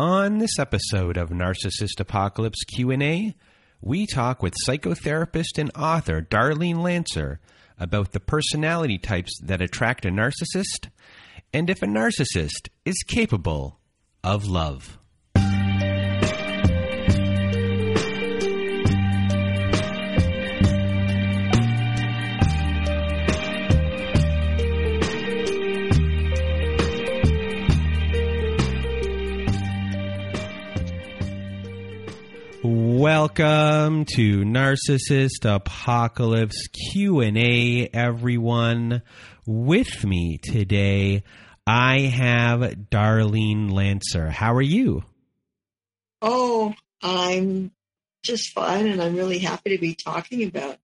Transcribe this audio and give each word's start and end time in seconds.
On 0.00 0.38
this 0.38 0.58
episode 0.58 1.18
of 1.18 1.28
Narcissist 1.28 2.00
Apocalypse 2.00 2.64
Q&A, 2.74 3.34
we 3.82 4.06
talk 4.06 4.42
with 4.42 4.54
psychotherapist 4.66 5.58
and 5.58 5.70
author 5.76 6.22
Darlene 6.22 6.82
Lancer 6.82 7.38
about 7.78 8.12
the 8.12 8.20
personality 8.20 8.96
types 8.96 9.38
that 9.42 9.60
attract 9.60 10.06
a 10.06 10.08
narcissist 10.08 10.88
and 11.52 11.68
if 11.68 11.82
a 11.82 11.86
narcissist 11.86 12.70
is 12.86 12.96
capable 13.06 13.78
of 14.24 14.46
love. 14.46 14.98
Welcome 33.20 34.06
to 34.14 34.44
Narcissist 34.44 35.44
Apocalypse 35.44 36.68
Q&A 36.68 37.86
everyone. 37.92 39.02
With 39.46 40.06
me 40.06 40.38
today 40.38 41.24
I 41.66 41.98
have 41.98 42.60
Darlene 42.60 43.72
Lancer. 43.72 44.30
How 44.30 44.54
are 44.54 44.62
you? 44.62 45.04
Oh, 46.22 46.72
I'm 47.02 47.72
just 48.22 48.54
fine 48.54 48.86
and 48.86 49.02
I'm 49.02 49.16
really 49.16 49.40
happy 49.40 49.76
to 49.76 49.78
be 49.78 49.94
talking 49.94 50.44
about 50.44 50.78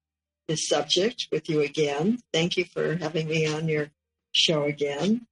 this 0.47 0.69
subject 0.69 1.29
with 1.33 1.49
you 1.49 1.63
again. 1.63 2.19
Thank 2.35 2.59
you 2.59 2.67
for 2.67 2.97
having 2.97 3.29
me 3.29 3.47
on 3.47 3.67
your 3.67 3.89
show 4.33 4.65
again. 4.65 5.27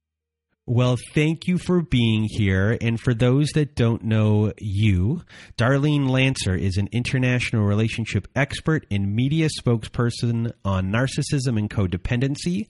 Well, 0.67 0.97
thank 1.13 1.47
you 1.47 1.59
for 1.59 1.83
being 1.83 2.23
here. 2.27 2.75
And 2.81 2.99
for 2.99 3.13
those 3.13 3.49
that 3.49 3.75
don't 3.75 4.03
know 4.03 4.51
you, 4.57 5.21
Darlene 5.59 6.09
Lancer 6.09 6.55
is 6.55 6.77
an 6.77 6.89
international 6.91 7.65
relationship 7.65 8.27
expert 8.35 8.87
and 8.89 9.15
media 9.15 9.47
spokesperson 9.61 10.53
on 10.63 10.91
narcissism 10.91 11.59
and 11.59 11.69
codependency. 11.69 12.65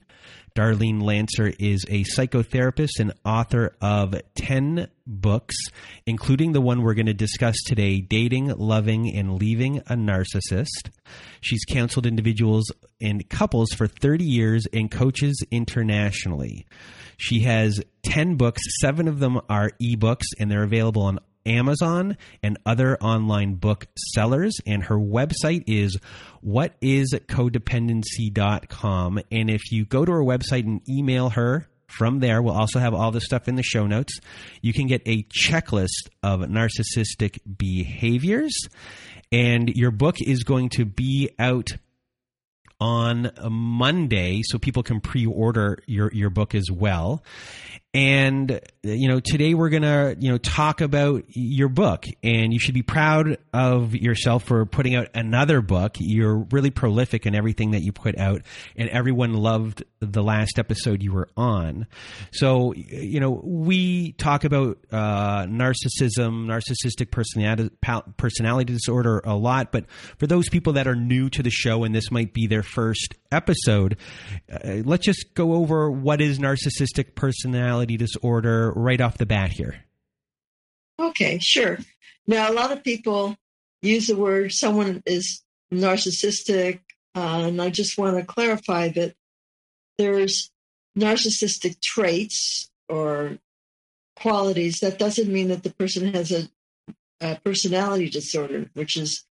Darlene 0.56 1.02
Lancer 1.02 1.52
is 1.58 1.84
a 1.90 2.02
psychotherapist 2.04 2.98
and 2.98 3.12
author 3.26 3.76
of 3.82 4.14
10 4.36 4.88
books, 5.06 5.54
including 6.06 6.52
the 6.52 6.62
one 6.62 6.80
we're 6.80 6.94
going 6.94 7.04
to 7.04 7.14
discuss 7.14 7.56
today 7.66 8.00
Dating, 8.00 8.48
Loving, 8.48 9.14
and 9.14 9.38
Leaving 9.38 9.80
a 9.80 9.94
Narcissist. 9.94 10.90
She's 11.42 11.62
counseled 11.68 12.06
individuals 12.06 12.72
and 13.02 13.28
couples 13.28 13.72
for 13.72 13.86
30 13.86 14.24
years 14.24 14.66
and 14.72 14.90
coaches 14.90 15.44
internationally. 15.50 16.64
She 17.18 17.40
has 17.40 17.82
10 18.06 18.36
books, 18.36 18.62
seven 18.80 19.08
of 19.08 19.18
them 19.18 19.38
are 19.50 19.72
ebooks, 19.82 20.24
and 20.38 20.50
they're 20.50 20.62
available 20.62 21.02
on 21.02 21.18
Amazon 21.46 22.18
and 22.42 22.58
other 22.66 22.98
online 22.98 23.54
book 23.54 23.86
sellers. 24.14 24.60
And 24.66 24.82
her 24.84 24.98
website 24.98 25.64
is 25.66 25.98
whatiscodependency.com. 26.44 29.20
And 29.30 29.50
if 29.50 29.72
you 29.72 29.84
go 29.84 30.04
to 30.04 30.12
her 30.12 30.22
website 30.22 30.64
and 30.64 30.80
email 30.88 31.30
her, 31.30 31.68
from 31.88 32.18
there, 32.18 32.42
we'll 32.42 32.56
also 32.56 32.80
have 32.80 32.94
all 32.94 33.12
this 33.12 33.24
stuff 33.24 33.46
in 33.48 33.54
the 33.54 33.62
show 33.62 33.86
notes. 33.86 34.18
You 34.60 34.72
can 34.72 34.88
get 34.88 35.02
a 35.06 35.22
checklist 35.24 36.08
of 36.22 36.40
narcissistic 36.40 37.38
behaviors. 37.56 38.54
And 39.32 39.70
your 39.70 39.92
book 39.92 40.20
is 40.20 40.44
going 40.44 40.68
to 40.70 40.84
be 40.84 41.30
out 41.38 41.70
on 42.78 43.30
Monday, 43.48 44.42
so 44.44 44.58
people 44.58 44.82
can 44.82 45.00
pre-order 45.00 45.78
your 45.86 46.12
your 46.12 46.28
book 46.28 46.54
as 46.54 46.70
well. 46.70 47.24
And 47.96 48.60
you 48.82 49.08
know, 49.08 49.20
today 49.20 49.54
we're 49.54 49.70
gonna 49.70 50.16
you 50.18 50.30
know 50.30 50.36
talk 50.36 50.82
about 50.82 51.24
your 51.28 51.70
book, 51.70 52.04
and 52.22 52.52
you 52.52 52.58
should 52.58 52.74
be 52.74 52.82
proud 52.82 53.38
of 53.54 53.94
yourself 53.94 54.44
for 54.44 54.66
putting 54.66 54.94
out 54.94 55.08
another 55.14 55.62
book. 55.62 55.96
You're 55.98 56.36
really 56.50 56.70
prolific 56.70 57.24
in 57.24 57.34
everything 57.34 57.70
that 57.70 57.80
you 57.80 57.92
put 57.92 58.18
out, 58.18 58.42
and 58.76 58.90
everyone 58.90 59.32
loved 59.32 59.82
the 60.00 60.22
last 60.22 60.58
episode 60.58 61.02
you 61.02 61.10
were 61.10 61.30
on. 61.38 61.86
So 62.32 62.74
you 62.74 63.18
know, 63.18 63.40
we 63.42 64.12
talk 64.12 64.44
about 64.44 64.76
uh, 64.92 65.44
narcissism, 65.44 66.44
narcissistic 66.44 67.10
personality 67.10 67.70
personality 68.18 68.74
disorder 68.74 69.22
a 69.24 69.34
lot, 69.34 69.72
but 69.72 69.86
for 70.18 70.26
those 70.26 70.50
people 70.50 70.74
that 70.74 70.86
are 70.86 70.96
new 70.96 71.30
to 71.30 71.42
the 71.42 71.48
show, 71.48 71.82
and 71.82 71.94
this 71.94 72.10
might 72.10 72.34
be 72.34 72.46
their 72.46 72.62
first 72.62 73.14
episode, 73.32 73.96
uh, 74.52 74.82
let's 74.84 75.06
just 75.06 75.32
go 75.32 75.54
over 75.54 75.90
what 75.90 76.20
is 76.20 76.38
narcissistic 76.38 77.14
personality 77.14 77.85
disorder 77.86 78.72
right 78.74 79.00
off 79.00 79.18
the 79.18 79.26
bat 79.26 79.52
here. 79.52 79.84
Okay, 80.98 81.38
sure. 81.38 81.78
Now, 82.26 82.50
a 82.50 82.54
lot 82.54 82.72
of 82.72 82.82
people 82.82 83.36
use 83.82 84.08
the 84.08 84.16
word 84.16 84.52
someone 84.52 85.02
is 85.06 85.42
narcissistic, 85.72 86.80
uh, 87.14 87.44
and 87.46 87.62
I 87.62 87.70
just 87.70 87.96
want 87.96 88.16
to 88.16 88.24
clarify 88.24 88.88
that 88.88 89.14
there's 89.98 90.50
narcissistic 90.98 91.80
traits 91.80 92.70
or 92.88 93.38
qualities. 94.16 94.80
That 94.80 94.98
doesn't 94.98 95.32
mean 95.32 95.48
that 95.48 95.62
the 95.62 95.70
person 95.70 96.14
has 96.14 96.32
a, 96.32 96.48
a 97.20 97.38
personality 97.44 98.08
disorder, 98.08 98.70
which 98.74 98.96
is 98.96 99.24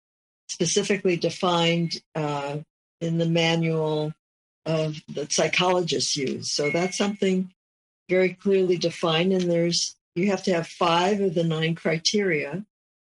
specifically 0.48 1.16
defined 1.16 2.00
uh, 2.14 2.58
in 3.00 3.18
the 3.18 3.26
manual 3.26 4.12
of 4.64 5.00
that 5.08 5.32
psychologists 5.32 6.16
use. 6.16 6.52
So 6.52 6.70
that's 6.70 6.96
something 6.96 7.52
very 8.08 8.34
clearly 8.34 8.76
defined. 8.76 9.32
And 9.32 9.50
there's 9.50 9.96
you 10.14 10.30
have 10.30 10.42
to 10.44 10.54
have 10.54 10.66
five 10.66 11.20
of 11.20 11.34
the 11.34 11.44
nine 11.44 11.74
criteria, 11.74 12.64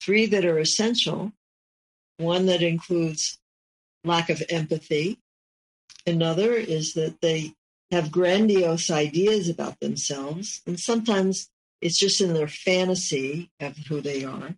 three 0.01 0.27
that 0.27 0.45
are 0.45 0.59
essential, 0.59 1.31
one 2.17 2.45
that 2.45 2.61
includes 2.61 3.39
lack 4.03 4.29
of 4.29 4.43
empathy. 4.49 5.19
Another 6.05 6.53
is 6.53 6.93
that 6.93 7.21
they 7.21 7.53
have 7.91 8.11
grandiose 8.11 8.89
ideas 8.89 9.49
about 9.49 9.79
themselves, 9.79 10.61
and 10.65 10.79
sometimes 10.79 11.49
it's 11.81 11.97
just 11.97 12.21
in 12.21 12.33
their 12.33 12.47
fantasy 12.47 13.49
of 13.59 13.75
who 13.77 14.01
they 14.01 14.23
are, 14.23 14.55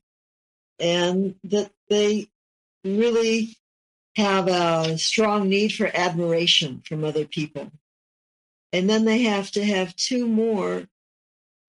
and 0.80 1.36
that 1.44 1.72
they 1.90 2.28
really 2.84 3.58
have 4.16 4.48
a 4.48 4.98
strong 4.98 5.50
need 5.50 5.74
for 5.74 5.90
admiration 5.94 6.82
from 6.86 7.04
other 7.04 7.26
people. 7.26 7.72
And 8.74 8.90
then 8.90 9.06
they 9.06 9.22
have 9.24 9.52
to 9.52 9.64
have 9.64 9.96
two 9.96 10.28
more 10.28 10.88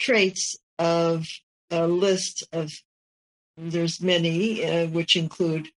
traits 0.00 0.56
of 0.78 1.28
a 1.70 1.86
list 1.86 2.42
of, 2.52 2.72
there's 3.56 4.00
many, 4.00 4.64
uh, 4.64 4.86
which 4.88 5.14
include 5.14 5.68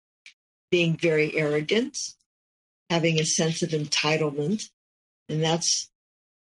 being 0.71 0.97
very 0.97 1.37
arrogant, 1.37 1.99
having 2.89 3.21
a 3.21 3.27
sense 3.27 3.63
of 3.63 3.71
entitlement, 3.71 4.71
and 5.29 5.43
that's 5.43 5.91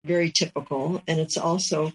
very 0.04 0.32
typical. 0.32 1.02
And 1.08 1.20
it's 1.20 1.38
also 1.38 1.94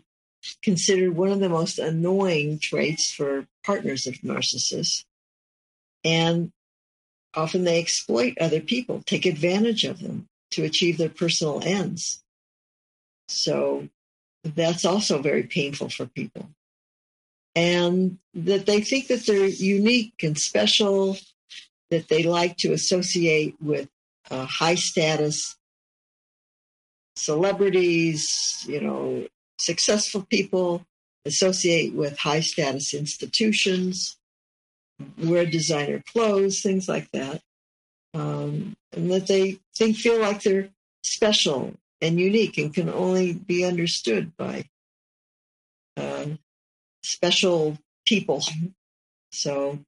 considered 0.63 1.15
one 1.15 1.31
of 1.31 1.41
the 1.41 1.51
most 1.51 1.79
annoying 1.79 2.61
traits 2.61 3.13
for 3.13 3.47
partners 3.65 4.07
of 4.07 4.15
narcissists. 4.23 5.05
And 6.05 6.53
Often 7.37 7.65
they 7.65 7.79
exploit 7.79 8.39
other 8.41 8.61
people, 8.61 9.03
take 9.05 9.27
advantage 9.27 9.85
of 9.85 10.01
them 10.01 10.27
to 10.53 10.65
achieve 10.65 10.97
their 10.97 11.11
personal 11.11 11.61
ends. 11.63 12.23
So 13.29 13.89
that's 14.45 14.85
also 14.85 15.21
very 15.23 15.45
painful 15.45 15.91
for 15.91 16.07
people. 16.07 16.49
and 17.57 18.19
that 18.35 18.67
they 18.67 18.83
think 18.83 19.09
that 19.09 19.27
they're 19.27 19.47
unique 19.49 20.23
and 20.23 20.39
special, 20.39 21.17
that 21.91 22.09
they 22.09 22.23
like 22.23 22.59
to 22.59 22.73
associate 22.73 23.57
with 23.61 23.89
uh, 24.31 24.45
high 24.45 24.75
status 24.75 25.57
celebrities, 27.17 28.65
you 28.69 28.81
know, 28.81 29.27
successful 29.59 30.27
people, 30.29 30.85
associate 31.25 31.95
with 31.95 32.19
high 32.19 32.41
status 32.41 32.93
institutions, 32.93 34.19
wear 35.19 35.47
designer 35.47 36.03
clothes, 36.13 36.61
things 36.61 36.89
like 36.89 37.11
that. 37.13 37.41
Um, 38.13 38.77
and 38.93 39.11
that 39.11 39.27
they 39.27 39.59
think 39.77 39.97
feel 39.97 40.21
like 40.21 40.43
they're 40.43 40.69
special 41.03 41.75
and 42.01 42.21
unique 42.21 42.59
and 42.59 42.75
can 42.75 42.89
only 42.89 43.33
be 43.33 43.65
understood 43.65 44.37
by 44.37 44.65
uh, 45.97 46.27
special 47.03 47.79
people. 48.07 48.43
So 49.33 49.79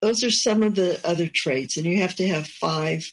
those 0.00 0.24
are 0.24 0.30
some 0.30 0.62
of 0.62 0.74
the 0.74 1.00
other 1.04 1.28
traits, 1.32 1.76
and 1.76 1.86
you 1.86 1.98
have 2.02 2.14
to 2.16 2.28
have 2.28 2.46
five, 2.46 3.12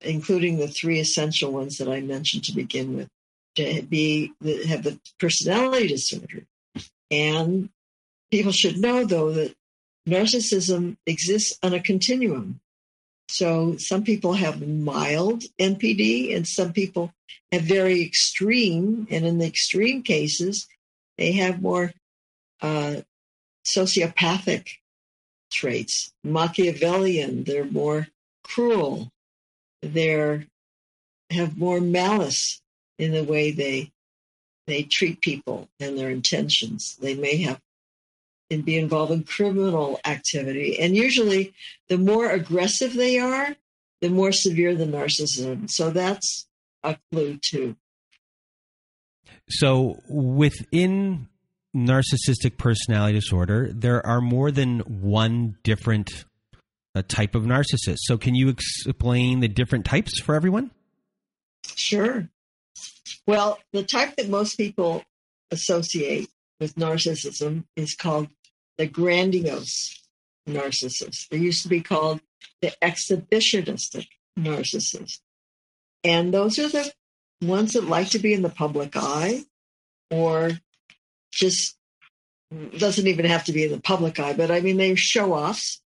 including 0.00 0.58
the 0.58 0.68
three 0.68 1.00
essential 1.00 1.52
ones 1.52 1.78
that 1.78 1.88
I 1.88 2.00
mentioned 2.00 2.44
to 2.44 2.54
begin 2.54 2.96
with, 2.96 3.08
to 3.56 3.82
be 3.82 4.32
have 4.68 4.82
the 4.82 5.00
personality 5.18 5.88
disorder. 5.88 6.44
And 7.10 7.70
people 8.30 8.52
should 8.52 8.78
know, 8.78 9.04
though, 9.04 9.32
that 9.32 9.54
narcissism 10.08 10.96
exists 11.06 11.58
on 11.62 11.74
a 11.74 11.80
continuum. 11.80 12.60
So 13.30 13.76
some 13.76 14.02
people 14.02 14.32
have 14.34 14.66
mild 14.66 15.44
NPD, 15.58 16.34
and 16.34 16.46
some 16.46 16.72
people 16.72 17.12
have 17.52 17.62
very 17.62 18.02
extreme. 18.02 19.06
And 19.10 19.24
in 19.24 19.38
the 19.38 19.46
extreme 19.46 20.02
cases, 20.02 20.66
they 21.16 21.32
have 21.32 21.62
more 21.62 21.92
uh, 22.60 22.96
sociopathic 23.64 24.68
traits, 25.52 26.12
Machiavellian. 26.24 27.44
They're 27.44 27.64
more 27.64 28.08
cruel. 28.42 29.10
They're 29.80 30.46
have 31.30 31.56
more 31.56 31.80
malice 31.80 32.60
in 32.98 33.12
the 33.12 33.22
way 33.22 33.52
they 33.52 33.92
they 34.66 34.82
treat 34.82 35.20
people 35.20 35.68
and 35.78 35.96
their 35.96 36.10
intentions. 36.10 36.96
They 36.96 37.14
may 37.14 37.38
have 37.38 37.60
and 38.50 38.64
be 38.64 38.76
involved 38.76 39.12
in 39.12 39.24
criminal 39.24 40.00
activity. 40.04 40.78
And 40.80 40.96
usually, 40.96 41.54
the 41.88 41.98
more 41.98 42.30
aggressive 42.30 42.94
they 42.94 43.18
are, 43.18 43.56
the 44.00 44.10
more 44.10 44.32
severe 44.32 44.74
the 44.74 44.86
narcissism. 44.86 45.70
So 45.70 45.90
that's 45.90 46.46
a 46.82 46.96
clue 47.10 47.38
too. 47.42 47.76
So 49.48 50.00
within 50.08 51.28
narcissistic 51.74 52.56
personality 52.56 53.18
disorder, 53.18 53.70
there 53.72 54.04
are 54.06 54.20
more 54.20 54.50
than 54.50 54.80
one 54.80 55.56
different 55.62 56.24
uh, 56.94 57.02
type 57.06 57.34
of 57.34 57.44
narcissist. 57.44 57.98
So, 57.98 58.18
can 58.18 58.34
you 58.34 58.48
explain 58.48 59.40
the 59.40 59.48
different 59.48 59.84
types 59.84 60.20
for 60.20 60.34
everyone? 60.34 60.70
Sure. 61.76 62.28
Well, 63.26 63.58
the 63.72 63.82
type 63.82 64.16
that 64.16 64.28
most 64.28 64.56
people 64.56 65.04
associate 65.50 66.28
with 66.58 66.74
narcissism 66.74 67.64
is 67.76 67.94
called 67.94 68.28
the 68.80 68.86
grandiose 68.86 70.02
narcissist. 70.48 71.28
They 71.28 71.36
used 71.36 71.62
to 71.64 71.68
be 71.68 71.82
called 71.82 72.22
the 72.62 72.72
exhibitionistic 72.80 74.06
narcissist. 74.38 75.18
And 76.02 76.32
those 76.32 76.58
are 76.58 76.70
the 76.70 76.90
ones 77.42 77.74
that 77.74 77.84
like 77.84 78.08
to 78.10 78.18
be 78.18 78.32
in 78.32 78.40
the 78.40 78.48
public 78.48 78.92
eye 78.96 79.44
or 80.10 80.52
just 81.30 81.76
doesn't 82.78 83.06
even 83.06 83.26
have 83.26 83.44
to 83.44 83.52
be 83.52 83.64
in 83.64 83.70
the 83.70 83.82
public 83.82 84.18
eye, 84.18 84.32
but 84.32 84.50
I 84.50 84.60
mean, 84.60 84.78
they 84.78 84.94
show 84.94 85.34
offs. 85.34 85.82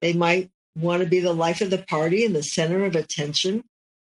They 0.00 0.12
might 0.12 0.48
want 0.76 1.02
to 1.02 1.08
be 1.08 1.18
the 1.18 1.34
life 1.34 1.60
of 1.60 1.70
the 1.70 1.78
party 1.78 2.24
and 2.24 2.36
the 2.36 2.44
center 2.44 2.84
of 2.84 2.94
attention. 2.94 3.64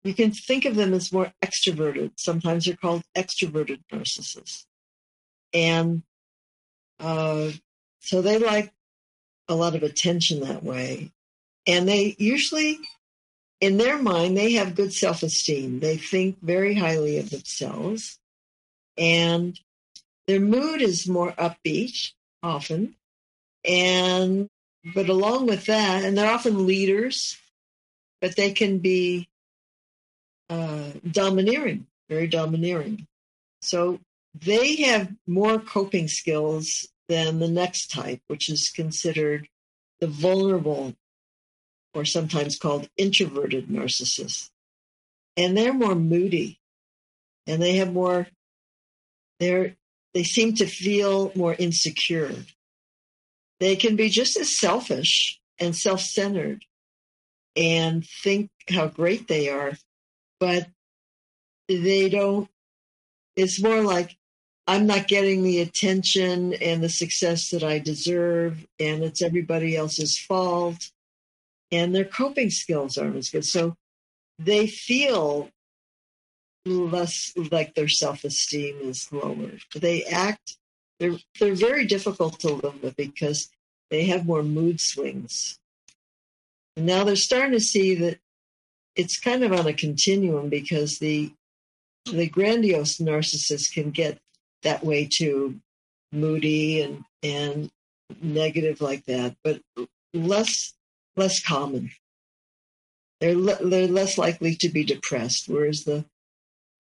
You 0.04 0.14
can 0.14 0.32
think 0.32 0.66
of 0.66 0.76
them 0.76 0.94
as 0.94 1.14
more 1.14 1.32
extroverted. 1.42 2.12
Sometimes 2.18 2.66
they're 2.66 2.76
called 2.76 3.04
extroverted 3.18 3.80
narcissists. 3.94 4.66
And 5.54 6.04
uh, 7.00 7.52
so 8.00 8.22
they 8.22 8.38
like 8.38 8.74
a 9.48 9.56
lot 9.56 9.76
of 9.76 9.84
attention 9.84 10.42
that 10.42 10.64
way. 10.64 11.12
And 11.68 11.88
they 11.88 12.16
usually, 12.18 12.80
in 13.60 13.78
their 13.78 13.98
mind, 13.98 14.38
they 14.38 14.54
have 14.54 14.76
good 14.76 14.94
self 14.94 15.24
esteem. 15.24 15.80
They 15.80 15.98
think 15.98 16.38
very 16.42 16.76
highly 16.76 17.18
of 17.18 17.30
themselves. 17.30 18.18
And 18.98 19.60
their 20.28 20.40
mood 20.40 20.82
is 20.82 21.08
more 21.08 21.32
upbeat 21.34 22.12
often. 22.42 22.96
And, 23.66 24.48
but 24.94 25.10
along 25.10 25.48
with 25.48 25.66
that, 25.66 26.04
and 26.04 26.18
they're 26.18 26.32
often 26.32 26.66
leaders, 26.66 27.38
but 28.22 28.36
they 28.36 28.52
can 28.52 28.80
be 28.80 29.28
uh, 30.50 30.92
domineering, 31.10 31.88
very 32.10 32.28
domineering. 32.28 33.08
So 33.62 34.00
they 34.34 34.76
have 34.84 35.12
more 35.28 35.60
coping 35.60 36.08
skills 36.08 36.88
than 37.10 37.40
the 37.40 37.50
next 37.50 37.92
type, 37.92 38.22
which 38.28 38.50
is 38.50 38.70
considered 38.70 39.50
the 40.00 40.08
vulnerable 40.08 40.96
or 41.94 42.06
sometimes 42.06 42.58
called 42.58 42.88
introverted 42.96 43.68
narcissist. 43.68 44.50
And 45.36 45.58
they're 45.58 45.74
more 45.74 45.96
moody 45.96 46.60
and 47.48 47.62
they 47.62 47.78
have 47.78 47.92
more, 47.92 48.28
they're 49.40 49.76
they 50.14 50.24
seem 50.24 50.56
to 50.56 50.66
feel 50.66 51.32
more 51.36 51.54
insecure. 51.54 52.34
They 53.60 53.76
can 53.76 53.96
be 53.96 54.10
just 54.10 54.38
as 54.38 54.58
selfish 54.58 55.40
and 55.60 55.76
self 55.76 56.02
centered 56.02 56.66
and 57.56 58.06
think 58.06 58.50
how 58.70 58.88
great 58.88 59.28
they 59.28 59.50
are, 59.50 59.74
but 60.40 60.68
they 61.68 62.10
don't. 62.10 62.50
It's 63.36 63.62
more 63.62 63.82
like, 63.82 64.18
I'm 64.70 64.86
not 64.86 65.08
getting 65.08 65.42
the 65.42 65.62
attention 65.62 66.54
and 66.54 66.84
the 66.84 66.90
success 66.90 67.50
that 67.50 67.64
I 67.64 67.80
deserve, 67.80 68.68
and 68.80 69.04
it's 69.04 69.24
everybody 69.24 69.76
else's 69.76 70.16
fault. 70.16 70.92
And 71.72 71.96
their 71.96 72.06
coping 72.06 72.52
skills 72.52 72.96
aren't 72.96 73.16
as 73.16 73.32
good. 73.32 73.46
So 73.46 73.76
they 74.38 74.68
feel 74.68 75.50
less 76.68 77.34
like 77.52 77.74
their 77.74 77.88
self-esteem 77.88 78.78
is 78.82 79.12
lower. 79.12 79.54
They 79.74 80.04
act 80.04 80.58
they're 81.00 81.18
they're 81.40 81.56
very 81.56 81.86
difficult 81.86 82.40
to 82.42 82.54
live 82.54 82.84
with 82.84 82.96
because 82.96 83.50
they 83.90 84.06
have 84.06 84.28
more 84.28 84.44
mood 84.44 84.80
swings. 84.80 85.58
And 86.78 86.86
now 86.86 87.06
they're 87.06 87.16
starting 87.16 87.54
to 87.54 87.60
see 87.60 87.96
that 87.96 88.20
it's 88.96 89.20
kind 89.20 89.44
of 89.44 89.52
on 89.52 89.66
a 89.66 89.74
continuum 89.74 90.50
because 90.50 91.00
the 91.00 91.34
the 92.06 92.30
grandiose 92.30 92.98
narcissist 92.98 93.74
can 93.74 93.90
get 93.90 94.20
that 94.64 94.84
way 94.84 95.06
too, 95.06 95.60
moody 96.12 96.82
and 96.82 97.04
and 97.24 97.72
negative 98.22 98.82
like 98.82 99.06
that, 99.06 99.36
but 99.44 99.62
less 100.14 100.74
less 101.16 101.42
common. 101.42 101.92
They're 103.20 103.36
le- 103.36 103.64
they're 103.64 103.88
less 103.88 104.18
likely 104.18 104.56
to 104.56 104.70
be 104.70 104.84
depressed, 104.84 105.48
whereas 105.48 105.84
the 105.84 106.06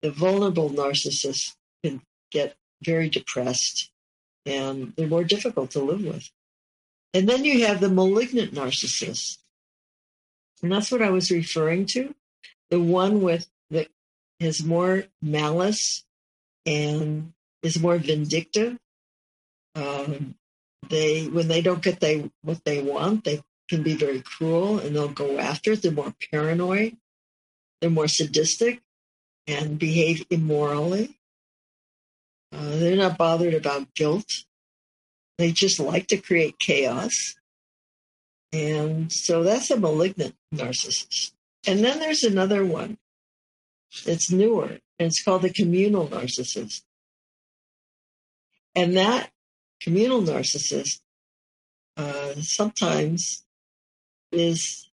the 0.01 0.11
vulnerable 0.11 0.69
narcissist 0.69 1.55
can 1.83 2.01
get 2.31 2.55
very 2.81 3.09
depressed 3.09 3.91
and 4.45 4.93
they're 4.95 5.07
more 5.07 5.23
difficult 5.23 5.71
to 5.71 5.79
live 5.79 6.03
with. 6.03 6.29
And 7.13 7.27
then 7.27 7.43
you 7.43 7.65
have 7.65 7.79
the 7.79 7.89
malignant 7.89 8.53
narcissist. 8.53 9.37
And 10.61 10.71
that's 10.71 10.91
what 10.91 11.01
I 11.01 11.09
was 11.09 11.31
referring 11.31 11.85
to. 11.87 12.13
The 12.69 12.79
one 12.79 13.21
with 13.21 13.49
that 13.71 13.87
has 14.39 14.63
more 14.63 15.05
malice 15.21 16.03
and 16.65 17.33
is 17.61 17.79
more 17.79 17.97
vindictive. 17.97 18.77
Um, 19.75 20.35
they 20.89 21.27
when 21.27 21.47
they 21.47 21.61
don't 21.61 21.83
get 21.83 21.99
they 21.99 22.29
what 22.41 22.63
they 22.63 22.81
want, 22.81 23.23
they 23.23 23.41
can 23.69 23.83
be 23.83 23.93
very 23.93 24.21
cruel 24.21 24.79
and 24.79 24.95
they'll 24.95 25.07
go 25.07 25.37
after 25.37 25.73
it. 25.73 25.81
They're 25.81 25.91
more 25.91 26.13
paranoid. 26.31 26.97
They're 27.79 27.89
more 27.89 28.07
sadistic 28.07 28.81
and 29.47 29.79
behave 29.79 30.25
immorally. 30.29 31.17
Uh, 32.51 32.77
they're 32.77 32.95
not 32.95 33.17
bothered 33.17 33.53
about 33.53 33.93
guilt. 33.93 34.43
They 35.37 35.51
just 35.51 35.79
like 35.79 36.07
to 36.07 36.17
create 36.17 36.59
chaos. 36.59 37.35
And 38.51 39.11
so 39.11 39.43
that's 39.43 39.69
a 39.69 39.79
malignant 39.79 40.35
narcissist. 40.53 41.31
And 41.67 41.83
then 41.83 41.99
there's 41.99 42.23
another 42.23 42.65
one 42.65 42.97
that's 44.05 44.31
newer, 44.31 44.79
and 44.97 45.07
it's 45.07 45.23
called 45.23 45.43
the 45.43 45.53
communal 45.53 46.07
narcissist. 46.07 46.81
And 48.75 48.95
that 48.97 49.31
communal 49.81 50.21
narcissist 50.21 51.01
uh, 51.97 52.35
sometimes 52.41 53.43
is 54.31 54.89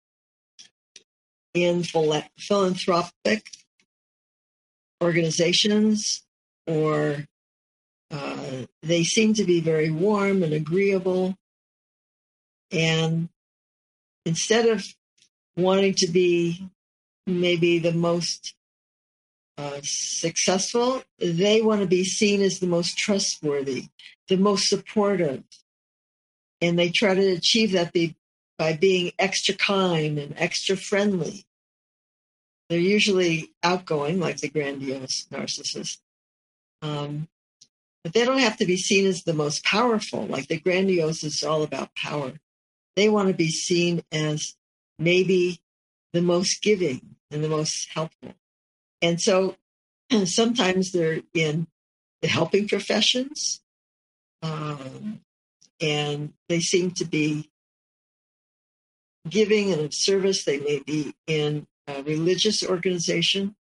in 1.53 1.83
philanthropic 1.83 3.51
organizations 5.01 6.23
or 6.67 7.25
Uh, 8.11 8.65
they 8.83 9.03
seem 9.03 9.33
to 9.33 9.43
be 9.43 9.59
very 9.59 9.89
warm 9.89 10.43
and 10.43 10.53
agreeable. 10.53 11.35
And 12.71 13.29
instead 14.25 14.69
of 14.69 14.85
wanting 15.57 15.95
to 15.95 16.07
be 16.07 16.69
maybe 17.25 17.79
the 17.79 17.93
most 17.93 18.53
uh, 19.57 19.79
successful, 19.83 21.03
they 21.19 21.61
want 21.61 21.81
to 21.81 21.87
be 21.87 22.03
seen 22.03 22.41
as 22.41 22.59
the 22.59 22.67
most 22.67 22.97
trustworthy, 22.97 23.85
the 24.27 24.37
most 24.37 24.67
supportive. 24.67 25.43
And 26.61 26.77
they 26.77 26.89
try 26.89 27.13
to 27.13 27.27
achieve 27.33 27.71
that 27.73 27.93
be, 27.93 28.15
by 28.57 28.73
being 28.73 29.11
extra 29.19 29.53
kind 29.53 30.17
and 30.17 30.33
extra 30.37 30.75
friendly. 30.75 31.45
They're 32.69 32.79
usually 32.79 33.53
outgoing, 33.63 34.19
like 34.19 34.37
the 34.37 34.49
grandiose 34.49 35.27
narcissist. 35.31 35.99
Um, 36.81 37.27
but 38.03 38.13
they 38.13 38.25
don't 38.25 38.39
have 38.39 38.57
to 38.57 38.65
be 38.65 38.77
seen 38.77 39.05
as 39.07 39.23
the 39.23 39.33
most 39.33 39.63
powerful, 39.63 40.25
like 40.27 40.47
the 40.47 40.59
grandiose 40.59 41.23
is 41.23 41.43
all 41.43 41.63
about 41.63 41.95
power. 41.95 42.33
They 42.95 43.09
want 43.09 43.29
to 43.29 43.33
be 43.33 43.49
seen 43.49 44.03
as 44.11 44.55
maybe 44.99 45.59
the 46.13 46.21
most 46.21 46.61
giving 46.61 47.15
and 47.31 47.43
the 47.43 47.49
most 47.49 47.89
helpful. 47.93 48.33
And 49.01 49.21
so 49.21 49.55
sometimes 50.25 50.91
they're 50.91 51.21
in 51.33 51.67
the 52.21 52.27
helping 52.27 52.67
professions, 52.67 53.61
um, 54.41 55.21
and 55.81 56.33
they 56.49 56.59
seem 56.59 56.91
to 56.91 57.05
be 57.05 57.49
giving 59.29 59.71
and 59.71 59.81
of 59.81 59.93
service. 59.93 60.43
They 60.43 60.59
may 60.59 60.79
be 60.79 61.13
in 61.27 61.67
a 61.87 62.03
religious 62.03 62.63
organization. 62.63 63.55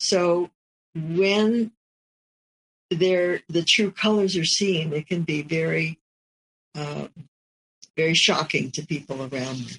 So 0.00 0.50
when 0.94 1.72
they're, 2.90 3.40
the 3.48 3.62
true 3.62 3.90
colors 3.90 4.36
are 4.36 4.44
seen, 4.44 4.92
it 4.92 5.06
can 5.06 5.22
be 5.22 5.42
very, 5.42 5.98
uh, 6.74 7.08
very 7.96 8.14
shocking 8.14 8.70
to 8.72 8.86
people 8.86 9.20
around 9.20 9.58
them. 9.66 9.78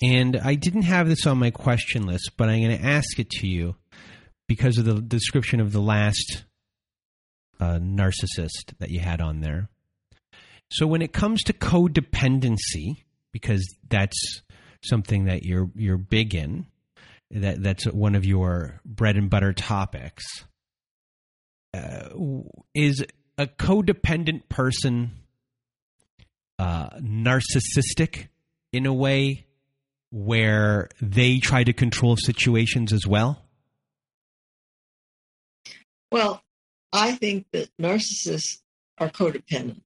And 0.00 0.36
I 0.36 0.54
didn't 0.54 0.82
have 0.82 1.08
this 1.08 1.26
on 1.26 1.38
my 1.38 1.50
question 1.50 2.06
list, 2.06 2.32
but 2.36 2.48
I'm 2.48 2.62
going 2.62 2.78
to 2.78 2.84
ask 2.84 3.18
it 3.18 3.30
to 3.30 3.46
you 3.46 3.76
because 4.48 4.78
of 4.78 4.84
the 4.84 5.00
description 5.00 5.60
of 5.60 5.72
the 5.72 5.80
last 5.80 6.44
uh, 7.60 7.78
narcissist 7.78 8.74
that 8.78 8.90
you 8.90 9.00
had 9.00 9.20
on 9.20 9.40
there. 9.40 9.68
So 10.70 10.86
when 10.86 11.02
it 11.02 11.12
comes 11.12 11.42
to 11.44 11.52
codependency, 11.52 13.04
because 13.32 13.62
that's 13.88 14.40
something 14.82 15.26
that 15.26 15.44
you're 15.44 15.70
you're 15.74 15.98
big 15.98 16.34
in, 16.34 16.66
that 17.30 17.62
that's 17.62 17.84
one 17.84 18.14
of 18.14 18.24
your 18.24 18.80
bread 18.84 19.16
and 19.16 19.28
butter 19.28 19.52
topics. 19.52 20.24
Uh, 21.74 22.08
is 22.74 23.04
a 23.38 23.46
codependent 23.46 24.48
person 24.48 25.12
uh, 26.58 26.90
narcissistic 27.00 28.28
in 28.72 28.84
a 28.84 28.92
way 28.92 29.46
where 30.12 30.88
they 31.00 31.38
try 31.38 31.64
to 31.64 31.72
control 31.72 32.16
situations 32.16 32.92
as 32.92 33.06
well? 33.06 33.42
Well, 36.12 36.42
I 36.92 37.12
think 37.12 37.46
that 37.52 37.70
narcissists 37.80 38.60
are 38.98 39.08
codependent. 39.08 39.80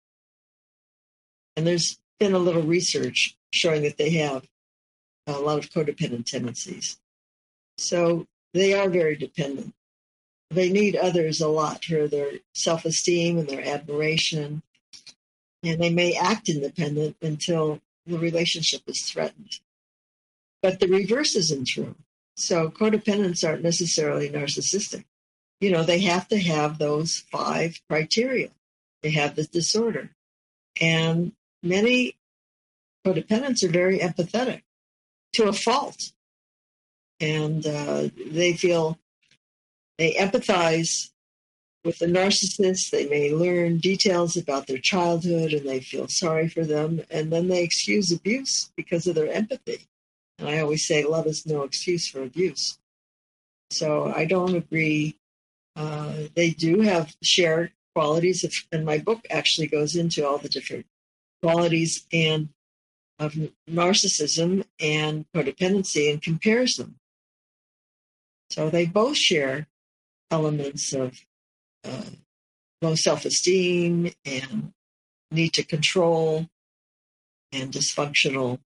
And 1.54 1.66
there's 1.66 1.99
been 2.18 2.35
a 2.35 2.38
little 2.38 2.62
research 2.62 3.37
showing 3.52 3.83
that 3.83 3.97
they 3.97 4.11
have 4.11 4.47
a 5.28 5.38
lot 5.38 5.59
of 5.59 5.71
codependent 5.71 6.26
tendencies. 6.26 6.99
So 7.78 8.26
they 8.52 8.75
are 8.75 8.88
very 8.88 9.16
dependent. 9.16 9.75
They 10.50 10.71
need 10.71 10.97
others 10.97 11.40
a 11.40 11.49
lot 11.49 11.85
for 11.85 12.09
their 12.09 12.33
self 12.54 12.85
esteem 12.85 13.38
and 13.38 13.49
their 13.49 13.64
admiration. 13.64 14.62
And 15.62 15.80
they 15.80 15.90
may 15.90 16.14
act 16.16 16.49
independent 16.49 17.16
until 17.23 17.80
the 18.06 18.18
relationship 18.18 18.83
is 18.87 19.02
threatened. 19.02 19.61
But 20.66 20.80
the 20.80 20.88
reverse 20.88 21.37
isn't 21.37 21.68
true. 21.68 21.94
So 22.35 22.70
codependents 22.70 23.49
aren't 23.49 23.62
necessarily 23.62 24.28
narcissistic. 24.28 25.04
You 25.61 25.70
know, 25.70 25.85
they 25.85 26.00
have 26.00 26.26
to 26.26 26.38
have 26.40 26.78
those 26.78 27.23
five 27.30 27.80
criteria. 27.88 28.49
They 29.00 29.11
have 29.11 29.37
this 29.37 29.46
disorder. 29.46 30.11
And 30.80 31.30
many 31.62 32.16
codependents 33.06 33.62
are 33.62 33.70
very 33.70 34.00
empathetic 34.00 34.62
to 35.35 35.44
a 35.44 35.52
fault. 35.52 36.11
And 37.20 37.64
uh, 37.64 38.08
they 38.26 38.54
feel 38.54 38.99
they 39.99 40.14
empathize 40.14 41.11
with 41.85 42.00
the 42.00 42.06
narcissist. 42.06 42.90
They 42.90 43.08
may 43.08 43.32
learn 43.32 43.78
details 43.78 44.37
about 44.37 44.66
their 44.66 44.78
childhood 44.78 45.52
and 45.52 45.64
they 45.64 45.78
feel 45.78 46.08
sorry 46.08 46.49
for 46.49 46.64
them. 46.64 47.02
And 47.08 47.32
then 47.32 47.46
they 47.46 47.62
excuse 47.62 48.11
abuse 48.11 48.73
because 48.75 49.06
of 49.06 49.14
their 49.14 49.30
empathy. 49.30 49.87
And 50.38 50.49
I 50.49 50.61
always 50.61 50.87
say 50.87 51.05
love 51.05 51.26
is 51.26 51.47
no 51.47 51.62
excuse 51.62 52.09
for 52.09 52.23
abuse. 52.23 52.78
So 53.71 54.12
I 54.14 54.26
don't 54.26 54.55
agree. 54.55 55.16
Uh, 55.75 56.14
they 56.35 56.50
do 56.50 56.81
have 56.81 57.14
shared 57.23 57.73
qualities, 57.95 58.45
of, 58.45 58.52
and 58.71 58.85
my 58.85 58.99
book 58.99 59.26
actually 59.31 59.66
goes 59.66 59.97
into 59.97 60.26
all 60.26 60.38
the 60.38 60.49
different 60.49 60.87
qualities 61.43 62.07
and 62.12 62.50
of 63.19 63.35
narcissism 63.69 64.64
and 64.78 65.25
codependency 65.35 66.11
and 66.11 66.21
compares 66.21 66.75
them. 66.75 66.97
So 68.50 68.69
they 68.69 68.85
both 68.85 69.16
share 69.16 69.66
elements 70.31 70.93
of 70.93 71.19
uh, 71.85 72.11
low 72.83 72.95
self-esteem 72.95 74.12
and 74.25 74.73
need 75.31 75.55
to 75.55 75.64
control 75.64 76.47
and 77.52 77.73
dysfunctional 77.73 78.61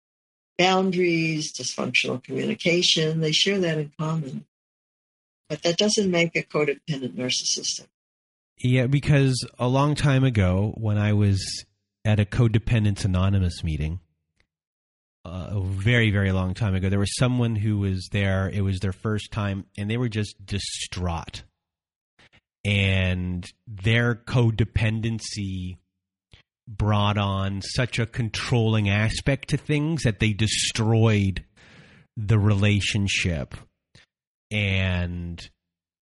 boundaries, 0.59 1.53
dysfunctional 1.53 2.23
communication. 2.23 3.21
They 3.21 3.33
share 3.33 3.61
that 3.61 3.79
in 3.79 3.93
common. 3.99 4.45
But 5.49 5.63
that 5.63 5.79
doesn't 5.79 6.11
make 6.11 6.37
a 6.37 6.43
codependent 6.43 7.15
narcissistic. 7.15 7.87
Yeah, 8.59 8.87
because 8.87 9.47
a 9.59 9.69
long 9.69 9.95
time 9.95 10.25
ago, 10.25 10.75
when 10.77 10.99
I 10.99 11.13
was 11.13 11.65
at 12.05 12.21
a 12.21 12.25
Codependents 12.25 13.05
Anonymous 13.05 13.63
meeting, 13.63 14.01
uh, 15.25 15.51
a 15.53 15.61
very, 15.61 16.11
very 16.11 16.33
long 16.33 16.55
time 16.55 16.75
ago, 16.75 16.89
there 16.89 16.99
was 16.99 17.17
someone 17.17 17.57
who 17.57 17.79
was 17.79 18.09
there. 18.13 18.51
It 18.53 18.63
was 18.63 18.81
their 18.81 18.93
first 18.93 19.31
time, 19.31 19.67
and 19.77 19.89
they 19.89 19.97
were 19.97 20.09
just 20.09 20.45
distraught. 20.45 21.45
And 22.65 23.47
their 23.67 24.15
codependency 24.15 25.77
brought 26.69 27.19
on 27.19 27.63
such 27.63 27.99
a 27.99 28.07
controlling 28.07 28.89
aspect 28.89 29.49
to 29.49 29.57
things 29.57 30.03
that 30.03 30.21
they 30.21 30.33
destroyed 30.33 31.45
the 32.17 32.39
relationship. 32.39 33.55
And 34.51 35.49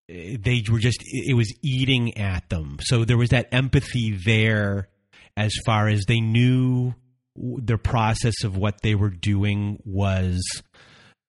they 0.08 0.62
were 0.70 0.78
just 0.78 1.00
it 1.02 1.35
was 1.35 1.52
eating 1.62 2.18
at 2.18 2.49
them. 2.49 2.78
So 2.80 3.04
there 3.04 3.16
was 3.16 3.30
that 3.30 3.49
empathy 3.52 4.12
there 4.12 4.88
as 5.37 5.52
far 5.64 5.88
as 5.88 6.04
they 6.06 6.20
knew 6.20 6.94
the 7.37 7.78
process 7.78 8.44
of 8.44 8.56
what 8.56 8.82
they 8.82 8.94
were 8.94 9.11
doing 9.11 9.80
was 9.85 10.40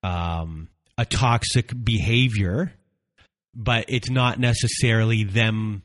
um, 0.02 0.68
a 0.96 1.04
toxic 1.04 1.72
behavior 1.84 2.72
but 3.58 3.86
it's 3.88 4.08
not 4.08 4.38
necessarily 4.38 5.24
them 5.24 5.82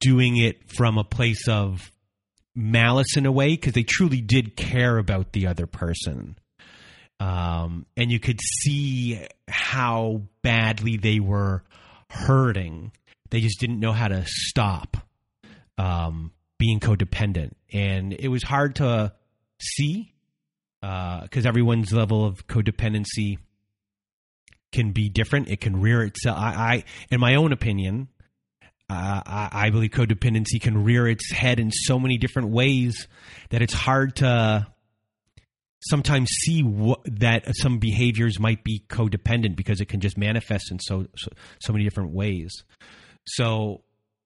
doing 0.00 0.38
it 0.38 0.72
from 0.72 0.96
a 0.96 1.04
place 1.04 1.46
of 1.46 1.91
malice 2.54 3.16
in 3.16 3.26
a 3.26 3.32
way 3.32 3.50
because 3.50 3.72
they 3.72 3.82
truly 3.82 4.20
did 4.20 4.56
care 4.56 4.98
about 4.98 5.32
the 5.32 5.46
other 5.46 5.66
person. 5.66 6.36
Um, 7.20 7.86
and 7.96 8.10
you 8.10 8.18
could 8.18 8.40
see 8.40 9.24
how 9.48 10.22
badly 10.42 10.96
they 10.96 11.20
were 11.20 11.62
hurting. 12.10 12.92
They 13.30 13.40
just 13.40 13.60
didn't 13.60 13.80
know 13.80 13.92
how 13.92 14.08
to 14.08 14.24
stop 14.26 14.96
um, 15.78 16.32
being 16.58 16.80
codependent. 16.80 17.52
And 17.72 18.12
it 18.12 18.28
was 18.28 18.42
hard 18.42 18.76
to 18.76 19.12
see 19.60 20.12
because 20.80 21.46
uh, 21.46 21.48
everyone's 21.48 21.92
level 21.92 22.24
of 22.24 22.46
codependency 22.48 23.38
can 24.72 24.90
be 24.90 25.08
different. 25.08 25.48
It 25.48 25.60
can 25.60 25.80
rear 25.80 26.02
itself. 26.02 26.36
I, 26.38 26.48
I 26.48 26.84
in 27.10 27.20
my 27.20 27.36
own 27.36 27.52
opinion, 27.52 28.08
uh, 28.92 29.48
I, 29.52 29.70
believe 29.70 29.90
codependency 29.90 30.60
can 30.60 30.84
rear 30.84 31.06
its 31.06 31.30
head 31.32 31.58
in 31.58 31.70
so 31.70 31.98
many 31.98 32.18
different 32.18 32.48
ways 32.48 33.08
that 33.50 33.62
it's 33.62 33.72
hard 33.74 34.16
to 34.16 34.66
sometimes 35.80 36.28
see 36.30 36.62
what, 36.62 37.00
that 37.04 37.44
some 37.56 37.78
behaviors 37.78 38.38
might 38.38 38.64
be 38.64 38.84
codependent 38.88 39.56
because 39.56 39.80
it 39.80 39.86
can 39.86 40.00
just 40.00 40.16
manifest 40.16 40.70
in 40.70 40.78
so, 40.78 41.06
so 41.16 41.30
so 41.60 41.72
many 41.72 41.84
different 41.84 42.12
ways. 42.12 42.64
So, 43.26 43.82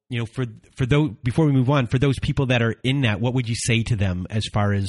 you 0.08 0.18
know, 0.18 0.26
for 0.26 0.46
for 0.76 0.86
those 0.86 1.10
before 1.22 1.46
we 1.46 1.52
move 1.52 1.70
on, 1.70 1.86
for 1.86 1.98
those 1.98 2.18
people 2.20 2.46
that 2.46 2.62
are 2.62 2.74
in 2.82 3.02
that, 3.02 3.20
what 3.20 3.34
would 3.34 3.48
you 3.48 3.56
say 3.56 3.82
to 3.84 3.96
them 3.96 4.26
as 4.30 4.44
far 4.52 4.72
as 4.72 4.88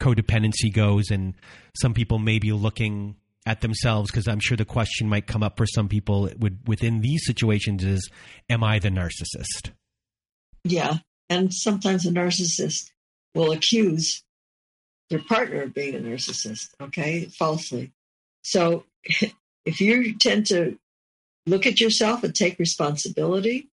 codependency 0.00 0.72
goes? 0.72 1.10
And 1.10 1.34
some 1.80 1.94
people 1.94 2.18
may 2.18 2.38
be 2.38 2.52
looking 2.52 3.16
at 3.46 3.60
themselves 3.60 4.10
because 4.10 4.28
I'm 4.28 4.40
sure 4.40 4.56
the 4.56 4.64
question 4.64 5.08
might 5.08 5.26
come 5.26 5.42
up 5.42 5.56
for 5.56 5.66
some 5.66 5.88
people 5.88 6.30
would, 6.38 6.66
within 6.68 7.00
these 7.00 7.24
situations 7.24 7.84
is, 7.84 8.10
"Am 8.48 8.62
I 8.62 8.78
the 8.78 8.90
narcissist?" 8.90 9.70
Yeah, 10.64 10.98
and 11.28 11.52
sometimes 11.52 12.06
a 12.06 12.10
narcissist 12.10 12.90
will 13.34 13.52
accuse 13.52 14.22
their 15.08 15.22
partner 15.22 15.62
of 15.62 15.74
being 15.74 15.94
a 15.94 15.98
narcissist, 15.98 16.68
okay, 16.80 17.26
falsely. 17.26 17.92
So 18.42 18.84
if 19.64 19.80
you 19.80 20.16
tend 20.16 20.46
to 20.46 20.78
look 21.46 21.66
at 21.66 21.80
yourself 21.80 22.24
and 22.24 22.34
take 22.34 22.58
responsibility, 22.58 23.68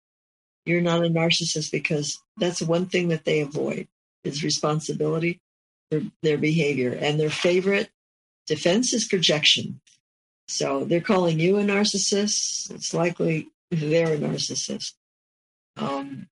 you're 0.66 0.82
not 0.82 1.06
a 1.06 1.10
narcissist 1.10 1.72
because 1.72 2.20
that's 2.38 2.62
one 2.62 2.88
thing 2.88 3.10
that 3.10 3.26
they 3.26 3.42
avoid 3.42 3.88
is 4.24 4.44
responsibility 4.44 5.40
for 5.92 6.02
their 6.24 6.38
behavior. 6.38 6.94
And 6.94 7.20
their 7.20 7.30
favorite 7.30 7.90
defense 8.48 8.94
is 8.94 9.06
projection. 9.06 9.82
So 10.48 10.86
they're 10.86 11.02
calling 11.02 11.40
you 11.40 11.58
a 11.58 11.64
narcissist. 11.64 12.72
It's 12.72 12.94
likely 12.94 13.50
they're 13.72 14.14
a 14.14 14.18
narcissist. 14.18 14.94
Um, 15.78 16.28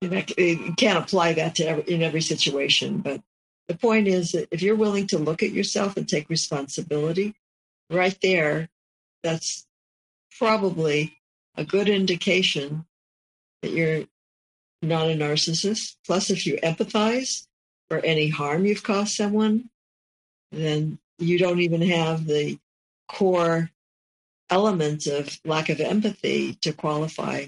you 0.00 0.74
can't 0.76 0.98
apply 0.98 1.34
that 1.34 1.56
to 1.56 1.64
every, 1.64 1.82
in 1.84 2.02
every 2.02 2.20
situation, 2.20 2.98
but 2.98 3.20
the 3.68 3.76
point 3.76 4.06
is 4.06 4.32
that 4.32 4.48
if 4.50 4.62
you're 4.62 4.76
willing 4.76 5.06
to 5.08 5.18
look 5.18 5.42
at 5.42 5.52
yourself 5.52 5.96
and 5.96 6.08
take 6.08 6.28
responsibility, 6.28 7.34
right 7.90 8.16
there, 8.22 8.68
that's 9.22 9.66
probably 10.38 11.16
a 11.56 11.64
good 11.64 11.88
indication 11.88 12.84
that 13.62 13.72
you're 13.72 14.04
not 14.82 15.08
a 15.08 15.14
narcissist. 15.14 15.96
Plus, 16.06 16.30
if 16.30 16.46
you 16.46 16.58
empathize 16.62 17.46
for 17.88 17.98
any 18.00 18.28
harm 18.28 18.66
you've 18.66 18.82
caused 18.82 19.14
someone, 19.14 19.70
then 20.56 20.98
you 21.18 21.38
don't 21.38 21.60
even 21.60 21.82
have 21.82 22.26
the 22.26 22.58
core 23.08 23.70
element 24.50 25.06
of 25.06 25.38
lack 25.44 25.68
of 25.68 25.80
empathy 25.80 26.54
to 26.62 26.72
qualify 26.72 27.46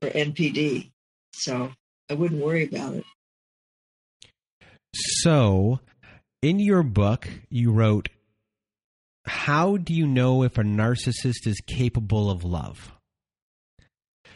for 0.00 0.10
NPD. 0.10 0.90
So 1.32 1.72
I 2.10 2.14
wouldn't 2.14 2.42
worry 2.42 2.64
about 2.64 2.94
it. 2.94 3.04
So, 4.94 5.80
in 6.42 6.58
your 6.58 6.82
book, 6.82 7.28
you 7.50 7.70
wrote, 7.72 8.08
How 9.26 9.76
do 9.76 9.94
you 9.94 10.06
know 10.06 10.42
if 10.42 10.58
a 10.58 10.62
narcissist 10.62 11.46
is 11.46 11.60
capable 11.66 12.30
of 12.30 12.44
love? 12.44 12.92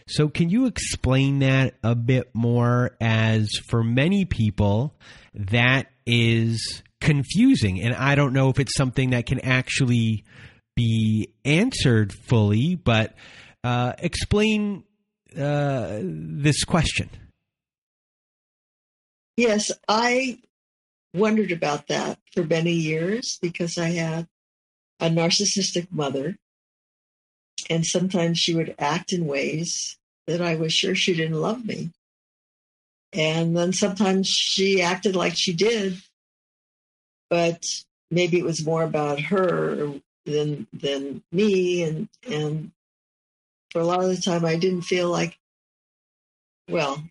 So, 0.08 0.28
can 0.28 0.50
you 0.50 0.66
explain 0.66 1.38
that 1.38 1.74
a 1.82 1.94
bit 1.94 2.30
more? 2.34 2.96
As 3.00 3.48
for 3.68 3.82
many 3.82 4.24
people, 4.24 4.94
that 5.34 5.86
is 6.06 6.82
confusing. 7.02 7.80
And 7.80 7.94
I 7.94 8.14
don't 8.14 8.32
know 8.32 8.48
if 8.48 8.58
it's 8.58 8.76
something 8.76 9.10
that 9.10 9.26
can 9.26 9.40
actually 9.40 10.24
be 10.74 11.28
answered 11.44 12.12
fully, 12.12 12.76
but 12.76 13.14
uh, 13.64 13.92
explain 13.98 14.84
uh, 15.36 15.98
this 16.02 16.64
question. 16.64 17.10
Yes, 19.36 19.72
I 19.88 20.38
wondered 21.14 21.52
about 21.52 21.88
that 21.88 22.18
for 22.32 22.44
many 22.44 22.72
years 22.72 23.38
because 23.42 23.76
I 23.76 23.90
had 23.90 24.28
a 25.00 25.08
narcissistic 25.08 25.90
mother. 25.90 26.36
And 27.68 27.84
sometimes 27.84 28.38
she 28.38 28.54
would 28.54 28.74
act 28.78 29.12
in 29.12 29.26
ways 29.26 29.96
that 30.26 30.40
I 30.40 30.56
was 30.56 30.72
sure 30.72 30.94
she 30.94 31.14
didn't 31.14 31.40
love 31.40 31.64
me. 31.64 31.90
And 33.12 33.56
then 33.56 33.72
sometimes 33.72 34.28
she 34.28 34.80
acted 34.80 35.14
like 35.14 35.34
she 35.36 35.52
did, 35.52 35.98
but 37.32 37.64
maybe 38.10 38.38
it 38.38 38.44
was 38.44 38.66
more 38.66 38.82
about 38.82 39.18
her 39.18 39.94
than 40.26 40.66
than 40.70 41.22
me. 41.32 41.82
And 41.82 42.08
and 42.28 42.72
for 43.70 43.80
a 43.80 43.86
lot 43.86 44.04
of 44.04 44.14
the 44.14 44.20
time, 44.20 44.44
I 44.44 44.56
didn't 44.56 44.82
feel 44.82 45.08
like, 45.08 45.38
well, 46.68 47.02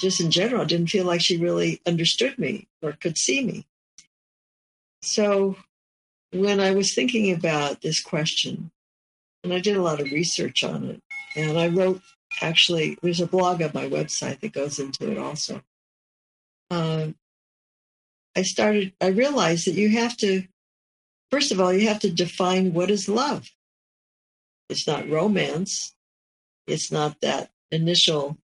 just 0.00 0.20
in 0.20 0.32
general, 0.32 0.62
I 0.62 0.64
didn't 0.64 0.90
feel 0.90 1.04
like 1.04 1.20
she 1.20 1.36
really 1.36 1.80
understood 1.86 2.40
me 2.40 2.66
or 2.82 2.90
could 2.90 3.16
see 3.16 3.44
me. 3.44 3.64
So 5.00 5.54
when 6.32 6.58
I 6.58 6.72
was 6.72 6.92
thinking 6.92 7.32
about 7.32 7.82
this 7.82 8.02
question, 8.02 8.72
and 9.44 9.54
I 9.54 9.60
did 9.60 9.76
a 9.76 9.82
lot 9.82 10.00
of 10.00 10.10
research 10.10 10.64
on 10.64 10.90
it, 10.90 11.02
and 11.36 11.56
I 11.56 11.68
wrote 11.68 12.02
actually, 12.40 12.98
there's 13.00 13.20
a 13.20 13.28
blog 13.28 13.62
on 13.62 13.70
my 13.74 13.88
website 13.88 14.40
that 14.40 14.54
goes 14.54 14.80
into 14.80 15.08
it 15.08 15.18
also. 15.18 15.62
Um, 16.68 17.14
I 18.36 18.42
started, 18.42 18.92
I 19.00 19.08
realized 19.08 19.66
that 19.66 19.74
you 19.74 19.90
have 19.90 20.16
to, 20.18 20.44
first 21.30 21.52
of 21.52 21.60
all, 21.60 21.72
you 21.72 21.88
have 21.88 22.00
to 22.00 22.10
define 22.10 22.72
what 22.72 22.90
is 22.90 23.08
love. 23.08 23.50
It's 24.68 24.86
not 24.86 25.08
romance. 25.08 25.94
It's 26.66 26.90
not 26.90 27.20
that 27.20 27.50
initial 27.70 28.38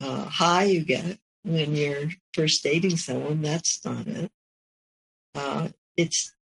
uh, 0.00 0.24
high 0.24 0.64
you 0.64 0.84
get 0.84 1.18
when 1.44 1.74
you're 1.74 2.10
first 2.32 2.62
dating 2.62 2.96
someone. 2.96 3.42
That's 3.42 3.84
not 3.84 4.06
it. 4.06 4.30
Uh, 5.34 5.68
it's 5.96 6.32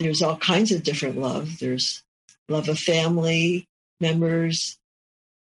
there's 0.00 0.22
all 0.22 0.36
kinds 0.36 0.72
of 0.72 0.82
different 0.82 1.18
love. 1.18 1.58
There's 1.58 2.02
love 2.48 2.68
of 2.68 2.78
family 2.78 3.68
members, 4.00 4.78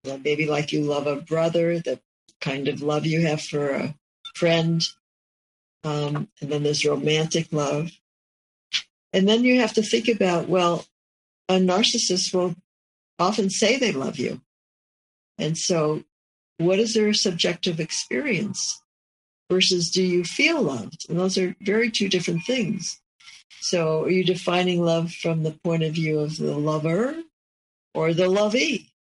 maybe 0.03 0.45
like 0.45 0.71
you 0.71 0.83
love 0.83 1.07
a 1.07 1.17
brother, 1.17 1.79
the 1.79 1.99
kind 2.39 2.67
of 2.67 2.81
love 2.81 3.05
you 3.05 3.25
have 3.25 3.41
for 3.41 3.69
a 3.71 3.95
friend. 4.35 4.83
Um, 5.83 6.27
and 6.41 6.51
then 6.51 6.63
there's 6.63 6.85
romantic 6.85 7.51
love. 7.51 7.91
And 9.13 9.27
then 9.27 9.43
you 9.43 9.61
have 9.61 9.73
to 9.73 9.81
think 9.81 10.07
about 10.07 10.49
well, 10.49 10.85
a 11.49 11.53
narcissist 11.53 12.33
will 12.33 12.55
often 13.19 13.49
say 13.49 13.77
they 13.77 13.91
love 13.91 14.17
you. 14.17 14.41
And 15.37 15.57
so 15.57 16.03
what 16.57 16.79
is 16.79 16.93
their 16.93 17.13
subjective 17.13 17.79
experience 17.79 18.81
versus 19.49 19.91
do 19.91 20.03
you 20.03 20.23
feel 20.23 20.61
loved? 20.61 21.05
And 21.09 21.19
those 21.19 21.37
are 21.37 21.55
very 21.61 21.89
two 21.89 22.09
different 22.09 22.43
things. 22.43 22.99
So 23.61 24.03
are 24.03 24.09
you 24.09 24.23
defining 24.23 24.83
love 24.83 25.11
from 25.11 25.43
the 25.43 25.51
point 25.51 25.83
of 25.83 25.93
view 25.93 26.19
of 26.19 26.37
the 26.37 26.57
lover 26.57 27.15
or 27.93 28.13
the 28.13 28.29
lovee? 28.29 28.91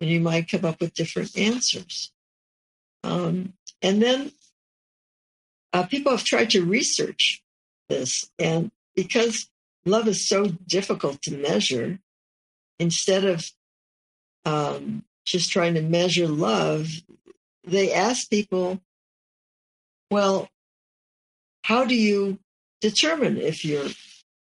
And 0.00 0.10
you 0.10 0.20
might 0.20 0.50
come 0.50 0.64
up 0.64 0.80
with 0.80 0.94
different 0.94 1.36
answers. 1.36 2.12
Um, 3.04 3.54
and 3.82 4.02
then 4.02 4.32
uh, 5.72 5.84
people 5.84 6.12
have 6.12 6.24
tried 6.24 6.50
to 6.50 6.64
research 6.64 7.42
this. 7.88 8.30
And 8.38 8.70
because 8.94 9.48
love 9.84 10.08
is 10.08 10.28
so 10.28 10.46
difficult 10.66 11.22
to 11.22 11.36
measure, 11.36 11.98
instead 12.78 13.24
of 13.24 13.50
um, 14.44 15.04
just 15.24 15.50
trying 15.50 15.74
to 15.74 15.82
measure 15.82 16.28
love, 16.28 16.88
they 17.64 17.92
ask 17.92 18.28
people, 18.30 18.80
well, 20.10 20.48
how 21.62 21.84
do 21.84 21.94
you 21.94 22.38
determine 22.80 23.36
if 23.36 23.64
your 23.64 23.86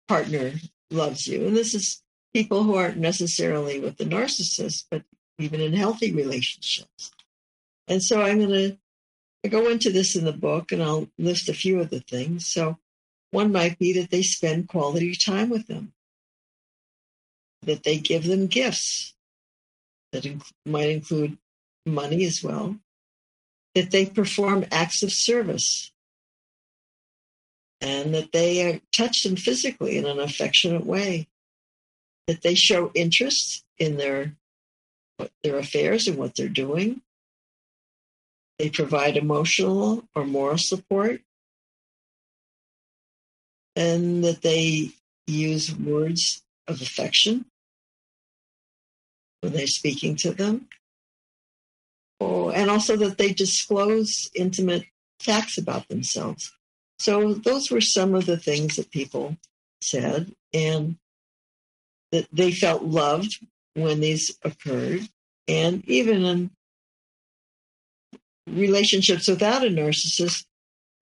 partner 0.08 0.54
loves 0.91 1.28
you? 1.28 1.45
And 1.47 1.56
this 1.56 1.73
is 1.73 2.01
people 2.34 2.63
who 2.63 2.75
aren't 2.75 2.97
necessarily 2.97 3.80
with 3.80 3.97
the 3.97 4.06
narcissist, 4.06 4.86
but 4.91 5.04
even 5.38 5.62
in 5.62 5.73
healthy 5.73 6.12
relationships. 6.12 7.12
And 7.88 8.01
so 8.01 8.21
I'm 8.21 8.39
going 8.39 8.49
to 8.49 8.78
go 9.47 9.69
into 9.69 9.91
this 9.91 10.15
in 10.15 10.25
the 10.25 10.34
book 10.34 10.71
and 10.71 10.81
I'll 10.81 11.10
list 11.17 11.49
a 11.49 11.53
few 11.53 11.79
of 11.79 11.89
the 11.89 11.99
things. 11.99 12.47
So 12.47 12.77
one 13.31 13.51
might 13.51 13.77
be 13.79 13.93
that 13.93 14.12
they 14.12 14.21
spend 14.21 14.69
quality 14.69 15.15
time 15.15 15.49
with 15.49 15.67
them, 15.67 15.93
that 17.63 17.84
they 17.84 17.97
give 17.97 18.25
them 18.25 18.47
gifts, 18.47 19.13
that 20.12 20.23
inc- 20.23 20.51
might 20.65 20.89
include 20.89 21.38
money 21.86 22.25
as 22.25 22.43
well, 22.43 22.77
that 23.73 23.91
they 23.91 24.05
perform 24.05 24.65
acts 24.71 25.03
of 25.03 25.12
service, 25.12 25.91
and 27.81 28.15
that 28.15 28.31
they 28.31 28.73
are, 28.73 28.79
touch 28.95 29.23
them 29.23 29.36
physically 29.36 29.97
in 29.97 30.05
an 30.05 30.19
affectionate 30.19 30.86
way, 30.86 31.27
that 32.27 32.41
they 32.41 32.55
show 32.55 32.91
interest 32.93 33.63
in 33.77 33.97
their 33.97 34.36
their 35.43 35.58
affairs 35.58 36.08
and 36.08 36.17
what 36.17 36.36
they're 36.36 36.49
doing. 36.49 37.01
They 38.58 38.70
provide 38.70 39.18
emotional 39.18 40.08
or 40.15 40.26
moral 40.26 40.58
support, 40.58 41.22
and 43.76 44.24
that 44.24 44.41
they 44.41 44.91
use 45.28 45.76
words 45.76 46.41
of 46.68 46.82
affection 46.82 47.46
when 49.41 49.54
they're 49.54 49.68
speaking 49.68 50.15
to 50.18 50.32
them. 50.32 50.68
Oh, 52.22 52.50
and 52.50 52.70
also 52.70 52.96
that 52.98 53.18
they 53.18 53.34
disclose 53.34 54.32
intimate 54.34 54.86
facts 55.20 55.58
about 55.58 55.89
themselves. 55.89 56.52
So 56.98 57.34
those 57.34 57.70
were 57.70 57.82
some 57.82 58.15
of 58.15 58.26
the 58.26 58.38
things 58.38 58.78
that 58.78 58.89
people 58.89 59.36
said, 59.82 60.34
and 60.54 60.98
that 62.13 62.28
they 62.32 62.52
felt 62.52 62.84
loved 62.84 63.46
when 63.74 64.00
these 64.00 64.38
occurred. 64.44 65.10
And 65.48 65.84
even 65.89 66.24
in 66.24 66.52
relationships 68.47 69.27
without 69.27 69.63
a 69.63 69.69
narcissist, 69.69 70.45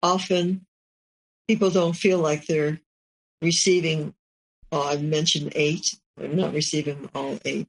often 0.02 0.66
people 1.48 1.70
don't 1.70 1.94
feel 1.94 2.20
like 2.20 2.46
they're 2.46 2.80
receiving, 3.42 4.14
oh, 4.72 4.82
I've 4.82 5.04
mentioned 5.04 5.54
eight, 5.56 5.96
I'm 6.20 6.36
not 6.36 6.54
receiving 6.54 7.10
all 7.14 7.40
eight. 7.46 7.68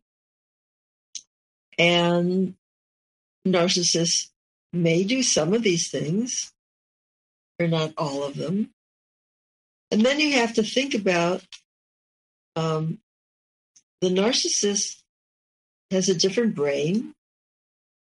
And 1.78 2.54
narcissists 3.46 4.28
may 4.72 5.04
do 5.04 5.22
some 5.22 5.54
of 5.54 5.62
these 5.62 5.90
things, 5.90 6.52
or 7.58 7.68
not 7.68 7.92
all 7.96 8.22
of 8.22 8.36
them. 8.36 8.70
And 9.90 10.04
then 10.04 10.20
you 10.20 10.34
have 10.34 10.54
to 10.54 10.62
think 10.62 10.94
about 10.94 11.42
um, 12.56 12.98
the 14.00 14.08
narcissist 14.08 15.02
has 15.90 16.08
a 16.08 16.14
different 16.14 16.54
brain 16.54 17.14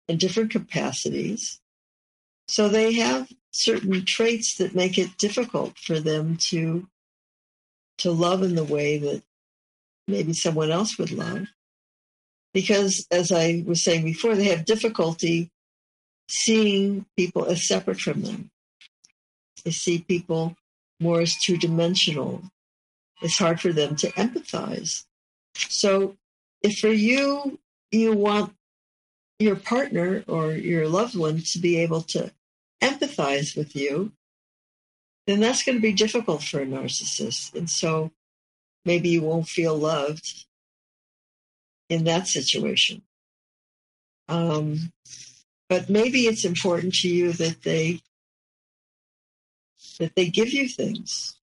and 0.08 0.18
different 0.18 0.50
capacities. 0.50 1.60
So 2.48 2.68
they 2.68 2.94
have 2.94 3.28
certain 3.50 4.04
traits 4.04 4.56
that 4.56 4.74
make 4.74 4.98
it 4.98 5.16
difficult 5.18 5.78
for 5.78 6.00
them 6.00 6.36
to 6.48 6.88
to 7.98 8.10
love 8.10 8.42
in 8.42 8.56
the 8.56 8.64
way 8.64 8.98
that 8.98 9.22
maybe 10.08 10.32
someone 10.32 10.70
else 10.70 10.98
would 10.98 11.12
love. 11.12 11.46
Because 12.52 13.06
as 13.10 13.30
I 13.30 13.62
was 13.66 13.82
saying 13.84 14.04
before, 14.04 14.34
they 14.34 14.48
have 14.48 14.64
difficulty 14.64 15.50
seeing 16.28 17.06
people 17.16 17.44
as 17.44 17.66
separate 17.66 18.00
from 18.00 18.22
them. 18.22 18.50
They 19.64 19.70
see 19.70 20.00
people 20.00 20.56
more 21.00 21.20
as 21.20 21.36
two 21.36 21.56
dimensional. 21.56 22.42
It's 23.22 23.38
hard 23.38 23.60
for 23.60 23.72
them 23.72 23.96
to 23.96 24.10
empathize. 24.12 25.04
So 25.54 26.16
if 26.62 26.78
for 26.78 26.88
you, 26.88 27.58
you 27.90 28.12
want 28.12 28.54
your 29.38 29.56
partner 29.56 30.24
or 30.28 30.52
your 30.52 30.88
loved 30.88 31.16
one 31.16 31.42
to 31.52 31.58
be 31.58 31.78
able 31.78 32.02
to 32.02 32.32
empathize 32.82 33.56
with 33.56 33.74
you, 33.74 34.12
then 35.26 35.40
that's 35.40 35.62
going 35.62 35.76
to 35.76 35.82
be 35.82 35.92
difficult 35.92 36.42
for 36.42 36.60
a 36.60 36.66
narcissist. 36.66 37.54
And 37.54 37.68
so 37.68 38.10
maybe 38.84 39.08
you 39.08 39.22
won't 39.22 39.48
feel 39.48 39.76
loved 39.76 40.44
in 41.88 42.04
that 42.04 42.26
situation. 42.28 43.02
Um, 44.28 44.92
but 45.68 45.88
maybe 45.88 46.26
it's 46.26 46.44
important 46.44 46.94
to 46.96 47.08
you 47.08 47.32
that 47.32 47.62
they 47.62 48.00
that 49.98 50.14
they 50.14 50.28
give 50.28 50.50
you 50.50 50.68
things. 50.68 51.36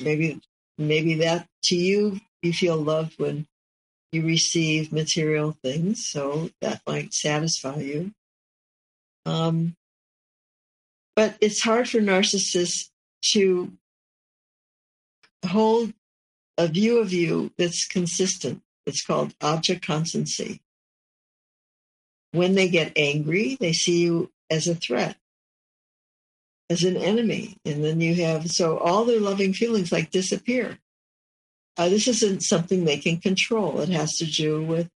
Maybe 0.00 0.40
maybe 0.78 1.14
that 1.16 1.46
to 1.64 1.76
you 1.76 2.20
you 2.42 2.52
feel 2.52 2.76
loved 2.76 3.18
when 3.18 3.46
you 4.12 4.24
receive 4.24 4.92
material 4.92 5.56
things, 5.62 6.06
so 6.06 6.50
that 6.60 6.82
might 6.86 7.14
satisfy 7.14 7.76
you. 7.78 8.12
Um, 9.24 9.74
but 11.16 11.36
it's 11.40 11.62
hard 11.62 11.88
for 11.88 11.98
narcissists 11.98 12.90
to 13.32 13.72
hold 15.46 15.92
a 16.58 16.68
view 16.68 16.98
of 16.98 17.12
you 17.12 17.50
that's 17.56 17.86
consistent. 17.86 18.62
It's 18.86 19.04
called 19.04 19.34
object 19.40 19.86
constancy. 19.86 20.60
When 22.32 22.54
they 22.54 22.68
get 22.68 22.92
angry, 22.96 23.56
they 23.60 23.72
see 23.72 24.00
you 24.00 24.30
as 24.50 24.66
a 24.68 24.74
threat, 24.74 25.16
as 26.68 26.84
an 26.84 26.96
enemy. 26.96 27.56
And 27.64 27.84
then 27.84 28.00
you 28.00 28.14
have, 28.26 28.50
so 28.50 28.78
all 28.78 29.04
their 29.04 29.20
loving 29.20 29.52
feelings 29.52 29.92
like 29.92 30.10
disappear. 30.10 30.78
Uh, 31.76 31.88
this 31.88 32.06
isn't 32.06 32.42
something 32.42 32.84
they 32.84 32.98
can 32.98 33.18
control. 33.18 33.80
It 33.80 33.88
has 33.88 34.16
to 34.18 34.26
do 34.26 34.62
with 34.62 34.90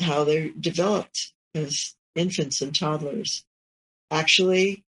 how 0.00 0.24
they're 0.24 0.50
developed 0.50 1.32
as 1.54 1.94
infants 2.14 2.60
and 2.60 2.74
toddlers. 2.74 3.44
Actually, 4.10 4.84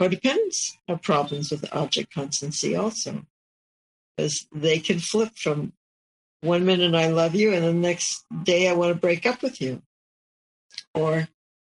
codependents 0.00 0.72
have 0.88 1.02
problems 1.02 1.50
with 1.50 1.74
object 1.74 2.12
constancy 2.12 2.76
also, 2.76 3.24
because 4.16 4.46
they 4.54 4.78
can 4.78 4.98
flip 4.98 5.30
from 5.36 5.72
one 6.42 6.66
minute 6.66 6.94
I 6.94 7.08
love 7.08 7.34
you 7.34 7.52
and 7.54 7.64
the 7.64 7.72
next 7.72 8.24
day 8.42 8.68
I 8.68 8.74
want 8.74 8.92
to 8.92 9.00
break 9.00 9.24
up 9.24 9.42
with 9.42 9.60
you. 9.62 9.82
Or 10.92 11.28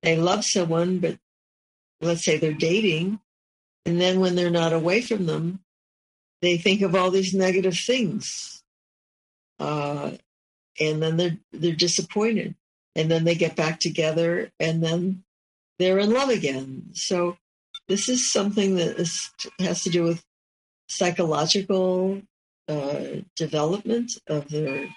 they 0.04 0.16
love 0.16 0.46
someone, 0.46 1.00
but 1.00 1.18
let's 2.02 2.24
say 2.24 2.38
they're 2.38 2.54
dating, 2.54 3.20
and 3.86 4.00
then 4.00 4.20
when 4.20 4.36
they're 4.36 4.52
not 4.52 4.74
away 4.74 5.02
from 5.02 5.26
them, 5.26 5.62
they 6.42 6.58
think 6.58 6.82
of 6.82 6.96
all 6.96 7.12
these 7.12 7.34
negative 7.34 7.78
things. 7.78 8.59
Uh, 9.60 10.12
and 10.80 11.02
then 11.02 11.18
they're 11.18 11.38
they're 11.52 11.76
disappointed. 11.76 12.56
And 12.96 13.10
then 13.10 13.24
they 13.24 13.36
get 13.36 13.56
back 13.56 13.80
together 13.80 14.52
and 14.60 14.84
then 14.84 15.24
they're 15.78 16.00
in 16.00 16.12
love 16.12 16.30
again. 16.30 16.90
So 16.94 17.38
this 17.88 18.10
is 18.10 18.32
something 18.32 18.76
that 18.76 19.00
is, 19.00 19.30
has 19.60 19.84
to 19.84 19.90
do 19.90 20.04
with 20.04 20.24
psychological 20.88 22.22
uh, 22.68 23.22
development 23.36 24.12
of 24.28 24.50
their 24.50 24.88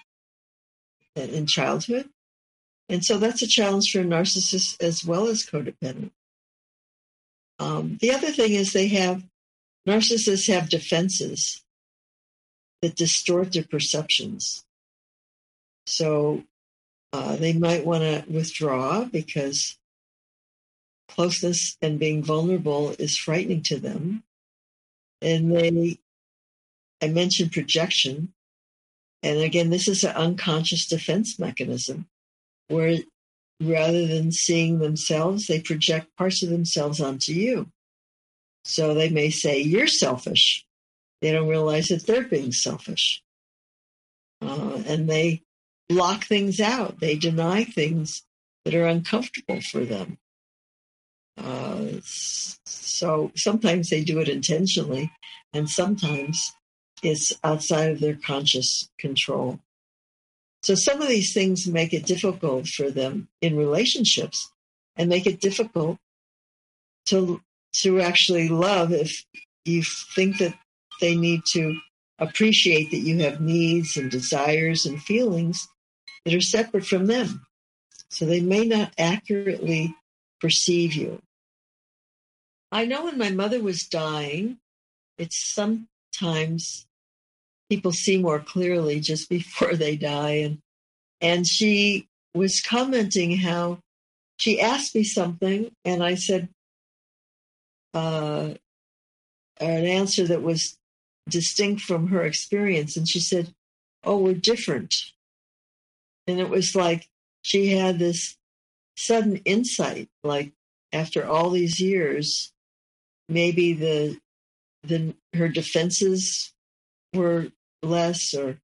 in 1.15 1.45
childhood. 1.45 2.09
And 2.89 3.05
so 3.05 3.17
that's 3.17 3.41
a 3.41 3.47
challenge 3.47 3.91
for 3.91 3.99
narcissists 3.99 4.81
as 4.81 5.05
well 5.05 5.27
as 5.27 5.45
codependent. 5.45 6.11
Um, 7.59 7.97
the 8.01 8.11
other 8.11 8.31
thing 8.31 8.53
is 8.53 8.73
they 8.73 8.87
have 8.89 9.23
narcissists 9.87 10.51
have 10.51 10.69
defenses 10.69 11.61
that 12.83 12.95
distort 12.97 13.53
their 13.53 13.63
perceptions. 13.63 14.65
So 15.87 16.43
uh, 17.13 17.37
they 17.37 17.53
might 17.53 17.85
want 17.85 18.03
to 18.03 18.25
withdraw 18.29 19.05
because 19.05 19.77
closeness 21.07 21.77
and 21.81 21.97
being 21.97 22.23
vulnerable 22.23 22.93
is 22.99 23.17
frightening 23.17 23.63
to 23.63 23.79
them. 23.79 24.23
And 25.21 25.49
they, 25.55 25.97
I 27.01 27.07
mentioned 27.07 27.53
projection. 27.53 28.33
And 29.21 29.39
again, 29.39 29.69
this 29.69 29.87
is 29.87 30.03
an 30.03 30.17
unconscious 30.17 30.85
defense 30.85 31.39
mechanism 31.39 32.07
where 32.67 32.97
rather 33.61 34.05
than 34.07 34.33
seeing 34.33 34.79
themselves, 34.79 35.47
they 35.47 35.61
project 35.61 36.17
parts 36.17 36.43
of 36.43 36.49
themselves 36.49 36.99
onto 36.99 37.31
you. 37.31 37.69
So 38.65 38.93
they 38.93 39.09
may 39.09 39.29
say, 39.29 39.61
You're 39.61 39.87
selfish. 39.87 40.65
They 41.23 41.31
don't 41.31 41.47
realize 41.47 41.87
that 41.87 42.05
they're 42.05 42.27
being 42.27 42.51
selfish. 42.51 43.23
Uh, 44.41 44.83
and 44.85 45.09
they 45.09 45.41
block 45.87 46.25
things 46.25 46.59
out, 46.59 46.99
they 46.99 47.15
deny 47.15 47.63
things 47.63 48.23
that 48.65 48.75
are 48.75 48.87
uncomfortable 48.87 49.61
for 49.61 49.85
them. 49.85 50.17
Uh, 51.37 51.85
so 52.03 53.31
sometimes 53.37 53.89
they 53.89 54.03
do 54.03 54.19
it 54.19 54.27
intentionally, 54.27 55.13
and 55.53 55.69
sometimes 55.69 56.51
it's 57.01 57.31
outside 57.41 57.91
of 57.91 58.01
their 58.01 58.15
conscious 58.15 58.89
control. 58.99 59.61
So 60.61 60.75
some 60.75 61.01
of 61.01 61.07
these 61.07 61.33
things 61.33 61.67
make 61.67 61.93
it 61.93 62.05
difficult 62.05 62.67
for 62.67 62.91
them 62.91 63.29
in 63.41 63.55
relationships 63.55 64.51
and 64.97 65.07
make 65.07 65.25
it 65.25 65.39
difficult 65.39 65.99
to 67.05 67.41
to 67.81 68.01
actually 68.01 68.49
love 68.49 68.91
if 68.91 69.23
you 69.63 69.83
think 70.15 70.39
that 70.39 70.53
they 71.03 71.15
need 71.17 71.43
to 71.45 71.77
appreciate 72.17 72.89
that 72.91 72.99
you 72.99 73.19
have 73.19 73.41
needs 73.41 73.97
and 73.97 74.09
desires 74.09 74.85
and 74.85 75.03
feelings 75.03 75.67
that 76.23 76.33
are 76.33 76.39
separate 76.39 76.85
from 76.85 77.07
them. 77.07 77.45
So 78.09 78.25
they 78.25 78.39
may 78.39 78.65
not 78.65 78.93
accurately 78.97 79.93
perceive 80.39 80.93
you. 80.93 81.19
I 82.71 82.85
know 82.85 83.03
when 83.03 83.17
my 83.17 83.31
mother 83.31 83.61
was 83.61 83.85
dying, 83.85 84.59
it's 85.17 85.53
sometimes 85.53 86.85
people 87.69 87.91
see 87.91 88.17
more 88.17 88.39
clearly 88.39 89.01
just 89.01 89.29
before 89.37 89.75
they 89.75 89.97
die. 89.97 90.35
And, 90.45 90.59
and 91.19 91.45
she 91.45 92.07
was 92.33 92.61
commenting 92.61 93.35
how 93.35 93.79
she 94.37 94.61
asked 94.61 94.95
me 94.95 95.03
something, 95.03 95.69
and 95.83 96.01
I 96.01 96.15
said 96.15 96.47
uh, 97.93 98.53
an 99.59 99.85
answer 99.85 100.27
that 100.27 100.41
was 100.41 100.77
distinct 101.29 101.81
from 101.81 102.07
her 102.07 102.23
experience. 102.23 102.97
And 102.97 103.07
she 103.07 103.19
said, 103.19 103.53
Oh, 104.03 104.17
we're 104.17 104.33
different. 104.33 104.93
And 106.27 106.39
it 106.39 106.49
was 106.49 106.75
like 106.75 107.07
she 107.41 107.71
had 107.71 107.99
this 107.99 108.37
sudden 108.97 109.37
insight, 109.45 110.09
like 110.23 110.53
after 110.91 111.25
all 111.25 111.49
these 111.49 111.79
years, 111.79 112.51
maybe 113.29 113.73
the 113.73 114.17
the 114.83 115.15
her 115.33 115.47
defenses 115.47 116.53
were 117.13 117.47
less 117.81 118.33
or 118.33 118.59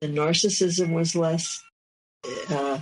the 0.00 0.08
narcissism 0.08 0.92
was 0.92 1.14
less 1.14 1.62
uh, 2.50 2.80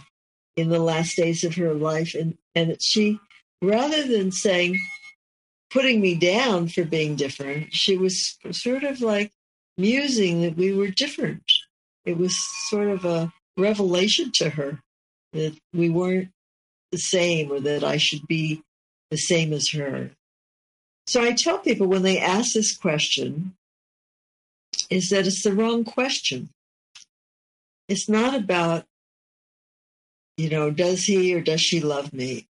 in 0.56 0.70
the 0.70 0.78
last 0.78 1.16
days 1.16 1.44
of 1.44 1.54
her 1.56 1.74
life. 1.74 2.14
And, 2.14 2.37
and 2.54 2.80
she, 2.80 3.20
rather 3.61 4.06
than 4.06 4.33
saying, 4.33 4.78
putting 5.70 6.00
me 6.00 6.14
down 6.14 6.68
for 6.68 6.85
being 6.85 7.16
different, 7.16 7.74
she 7.74 7.96
was 7.96 8.37
sort 8.50 8.85
of 8.85 9.00
like 9.00 9.33
musing 9.78 10.42
that 10.42 10.56
we 10.56 10.74
were 10.74 10.88
different. 10.88 11.42
It 12.04 12.18
was 12.18 12.37
sort 12.68 12.88
of 12.88 13.04
a 13.04 13.33
revelation 13.56 14.33
to 14.37 14.50
her 14.50 14.80
that 15.33 15.56
we 15.72 15.90
weren't 15.90 16.30
the 16.90 16.98
same 16.98 17.52
or 17.52 17.61
that 17.61 17.85
I 17.85 17.98
should 17.98 18.26
be 18.26 18.62
the 19.11 19.16
same 19.16 19.52
as 19.52 19.70
her. 19.70 20.11
So 21.06 21.22
I 21.22 21.33
tell 21.33 21.59
people 21.59 21.87
when 21.87 22.02
they 22.02 22.18
ask 22.18 22.52
this 22.52 22.76
question, 22.76 23.54
is 24.88 25.11
that 25.11 25.26
it's 25.26 25.42
the 25.42 25.52
wrong 25.52 25.85
question. 25.85 26.50
It's 27.88 28.09
not 28.09 28.35
about, 28.35 28.85
you 30.37 30.48
know, 30.48 30.70
does 30.70 31.04
he 31.04 31.35
or 31.35 31.40
does 31.40 31.61
she 31.61 31.80
love 31.80 32.12
me? 32.12 32.46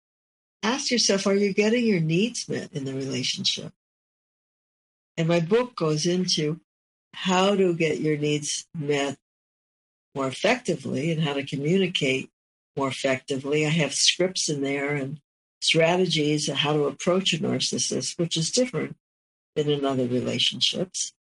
Ask 0.63 0.91
yourself, 0.91 1.27
are 1.27 1.35
you 1.35 1.53
getting 1.53 1.87
your 1.87 2.01
needs 2.01 2.49
met 2.49 2.73
in 2.73 2.85
the 2.85 2.95
relationship? 2.95 3.73
And 5.17 5.29
my 5.29 5.41
book 5.41 5.77
goes 5.77 6.07
into 6.07 6.61
how 7.15 7.55
to 7.57 7.75
get 7.75 8.01
your 8.01 8.19
needs 8.19 8.67
met 8.75 9.17
more 10.15 10.27
effectively 10.27 11.11
and 11.13 11.23
how 11.23 11.35
to 11.35 11.45
communicate 11.45 12.31
more 12.77 12.89
effectively. 12.89 13.67
I 13.67 13.71
have 13.71 13.95
scripts 13.95 14.49
in 14.49 14.63
there 14.63 14.95
and 14.95 15.21
strategies 15.61 16.49
of 16.49 16.57
how 16.57 16.75
to 16.75 16.85
approach 16.85 17.33
a 17.33 17.39
narcissist, 17.39 18.19
which 18.19 18.37
is 18.37 18.51
different 18.51 18.97
than 19.55 19.71
in 19.71 19.85
other 19.85 20.07
relationships. 20.07 21.13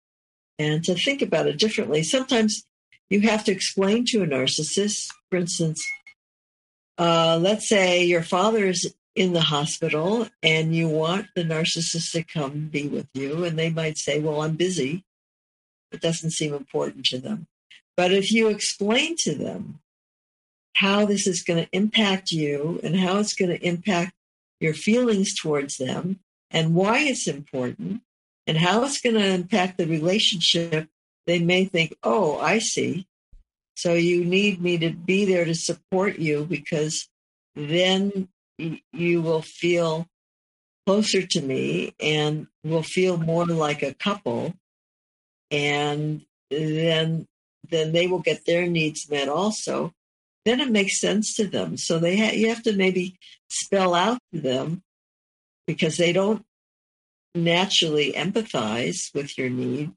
And 0.59 0.83
to 0.85 0.95
think 0.95 1.21
about 1.21 1.47
it 1.47 1.57
differently. 1.57 2.03
Sometimes 2.03 2.65
you 3.09 3.21
have 3.21 3.43
to 3.45 3.51
explain 3.51 4.05
to 4.07 4.23
a 4.23 4.27
narcissist, 4.27 5.07
for 5.29 5.37
instance, 5.37 5.85
uh, 6.97 7.37
let's 7.41 7.67
say 7.67 8.03
your 8.03 8.23
father 8.23 8.65
is 8.65 8.93
in 9.15 9.33
the 9.33 9.41
hospital 9.41 10.27
and 10.43 10.75
you 10.75 10.89
want 10.89 11.27
the 11.35 11.43
narcissist 11.43 12.11
to 12.11 12.23
come 12.23 12.67
be 12.67 12.87
with 12.87 13.07
you, 13.13 13.45
and 13.45 13.57
they 13.57 13.69
might 13.69 13.97
say, 13.97 14.19
Well, 14.19 14.41
I'm 14.41 14.55
busy. 14.55 15.03
It 15.91 16.01
doesn't 16.01 16.31
seem 16.31 16.53
important 16.53 17.05
to 17.07 17.19
them. 17.19 17.47
But 17.95 18.11
if 18.11 18.31
you 18.31 18.49
explain 18.49 19.15
to 19.19 19.33
them 19.33 19.79
how 20.75 21.05
this 21.05 21.25
is 21.25 21.43
going 21.43 21.63
to 21.63 21.69
impact 21.71 22.31
you 22.31 22.79
and 22.83 22.97
how 22.97 23.19
it's 23.19 23.33
going 23.33 23.51
to 23.51 23.65
impact 23.65 24.13
your 24.59 24.73
feelings 24.73 25.33
towards 25.33 25.77
them 25.77 26.19
and 26.51 26.75
why 26.75 26.99
it's 26.99 27.27
important 27.27 28.01
and 28.45 28.57
how 28.57 28.83
it's 28.83 29.01
going 29.01 29.15
to 29.15 29.25
impact 29.25 29.77
the 29.77 29.87
relationship, 29.87 30.89
they 31.25 31.39
may 31.39 31.63
think, 31.63 31.95
oh, 32.03 32.37
I 32.39 32.59
see. 32.59 33.07
So 33.75 33.93
you 33.93 34.25
need 34.25 34.61
me 34.61 34.77
to 34.79 34.91
be 34.91 35.23
there 35.25 35.45
to 35.45 35.55
support 35.55 36.19
you 36.19 36.45
because 36.45 37.07
then 37.55 38.27
you 38.57 39.21
will 39.21 39.41
feel 39.41 40.07
closer 40.85 41.25
to 41.25 41.41
me 41.41 41.93
and 41.99 42.47
will 42.63 42.83
feel 42.83 43.17
more 43.17 43.45
like 43.45 43.83
a 43.83 43.93
couple. 43.93 44.53
And 45.51 46.25
then, 46.49 47.27
then 47.69 47.91
they 47.91 48.07
will 48.07 48.19
get 48.19 48.45
their 48.45 48.67
needs 48.67 49.09
met 49.09 49.29
also 49.29 49.93
then 50.45 50.61
it 50.61 50.71
makes 50.71 50.99
sense 50.99 51.35
to 51.35 51.47
them. 51.47 51.75
So 51.75 51.99
they 51.99 52.17
ha- 52.17 52.35
you 52.35 52.49
have 52.49 52.63
to 52.63 52.73
maybe 52.73 53.17
spell 53.49 53.93
out 53.93 54.19
to 54.33 54.39
them 54.39 54.83
because 55.67 55.97
they 55.97 56.13
don't 56.13 56.45
naturally 57.33 58.13
empathize 58.13 59.13
with 59.13 59.37
your 59.37 59.49
need. 59.49 59.91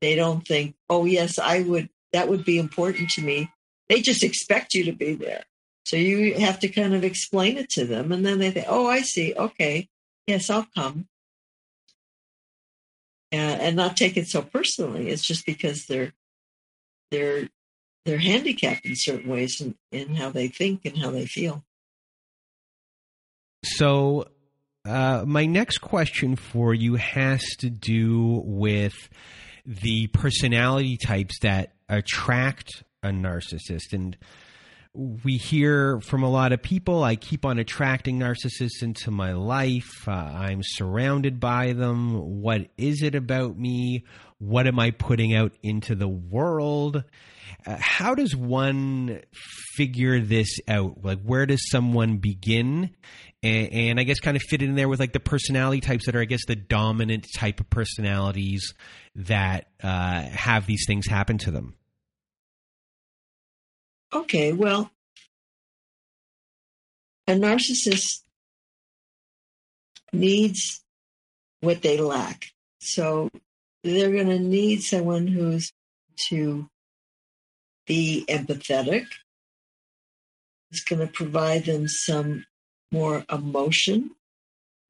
They 0.00 0.16
don't 0.16 0.46
think, 0.46 0.74
"Oh 0.88 1.04
yes, 1.04 1.38
I 1.38 1.60
would 1.60 1.90
that 2.12 2.28
would 2.28 2.44
be 2.44 2.58
important 2.58 3.10
to 3.10 3.22
me." 3.22 3.50
They 3.88 4.00
just 4.00 4.24
expect 4.24 4.74
you 4.74 4.84
to 4.84 4.92
be 4.92 5.14
there. 5.14 5.44
So 5.84 5.96
you 5.96 6.34
have 6.40 6.60
to 6.60 6.68
kind 6.68 6.94
of 6.94 7.04
explain 7.04 7.56
it 7.58 7.70
to 7.70 7.84
them 7.84 8.12
and 8.12 8.24
then 8.24 8.38
they 8.38 8.50
think, 8.50 8.66
"Oh, 8.68 8.86
I 8.86 9.02
see. 9.02 9.34
Okay. 9.34 9.88
Yes, 10.26 10.50
I'll 10.50 10.66
come." 10.74 11.08
And, 13.32 13.60
and 13.60 13.76
not 13.76 13.96
take 13.96 14.16
it 14.16 14.28
so 14.28 14.42
personally. 14.42 15.08
It's 15.08 15.26
just 15.26 15.46
because 15.46 15.86
they're 15.86 16.12
they're 17.10 17.48
they're 18.04 18.18
handicapped 18.18 18.84
in 18.84 18.94
certain 18.96 19.30
ways 19.30 19.60
in, 19.60 19.76
in 19.90 20.14
how 20.14 20.30
they 20.30 20.48
think 20.48 20.84
and 20.84 20.96
how 20.98 21.10
they 21.10 21.26
feel. 21.26 21.64
So, 23.64 24.26
uh, 24.84 25.24
my 25.26 25.46
next 25.46 25.78
question 25.78 26.34
for 26.34 26.74
you 26.74 26.96
has 26.96 27.42
to 27.58 27.70
do 27.70 28.42
with 28.44 29.08
the 29.64 30.08
personality 30.08 30.96
types 30.96 31.38
that 31.40 31.74
attract 31.88 32.82
a 33.02 33.08
narcissist. 33.08 33.92
And 33.92 34.16
we 34.94 35.38
hear 35.38 36.00
from 36.00 36.22
a 36.22 36.30
lot 36.30 36.52
of 36.52 36.62
people 36.62 37.02
I 37.02 37.16
keep 37.16 37.46
on 37.46 37.58
attracting 37.58 38.18
narcissists 38.18 38.82
into 38.82 39.10
my 39.10 39.32
life. 39.32 40.06
Uh, 40.06 40.12
I'm 40.12 40.60
surrounded 40.62 41.40
by 41.40 41.72
them. 41.72 42.42
What 42.42 42.68
is 42.76 43.02
it 43.02 43.14
about 43.14 43.58
me? 43.58 44.04
What 44.38 44.66
am 44.66 44.78
I 44.78 44.90
putting 44.90 45.34
out 45.34 45.52
into 45.62 45.94
the 45.94 46.08
world? 46.08 47.04
Uh, 47.64 47.76
how 47.78 48.14
does 48.14 48.36
one 48.36 49.22
figure 49.76 50.20
this 50.20 50.58
out? 50.68 51.02
Like, 51.02 51.22
where 51.22 51.46
does 51.46 51.70
someone 51.70 52.18
begin? 52.18 52.90
And, 53.42 53.72
and, 53.72 54.00
I 54.00 54.04
guess 54.04 54.20
kind 54.20 54.36
of 54.36 54.42
fit 54.42 54.62
in 54.62 54.74
there 54.74 54.88
with 54.88 55.00
like 55.00 55.12
the 55.12 55.20
personality 55.20 55.80
types 55.80 56.06
that 56.06 56.14
are, 56.16 56.20
I 56.20 56.26
guess, 56.26 56.44
the 56.46 56.56
dominant 56.56 57.26
type 57.34 57.60
of 57.60 57.70
personalities 57.70 58.74
that 59.16 59.68
uh, 59.82 60.22
have 60.22 60.66
these 60.66 60.84
things 60.86 61.06
happen 61.06 61.38
to 61.38 61.50
them. 61.50 61.74
Okay, 64.14 64.52
well, 64.52 64.90
a 67.26 67.32
narcissist 67.32 68.22
needs 70.12 70.82
what 71.60 71.80
they 71.80 71.98
lack. 71.98 72.50
So 72.80 73.30
they're 73.82 74.12
going 74.12 74.28
to 74.28 74.38
need 74.38 74.82
someone 74.82 75.26
who's 75.26 75.72
to 76.28 76.68
be 77.86 78.24
empathetic. 78.28 79.06
It's 80.70 80.84
going 80.84 81.00
to 81.00 81.12
provide 81.12 81.64
them 81.64 81.88
some 81.88 82.44
more 82.90 83.24
emotion 83.30 84.10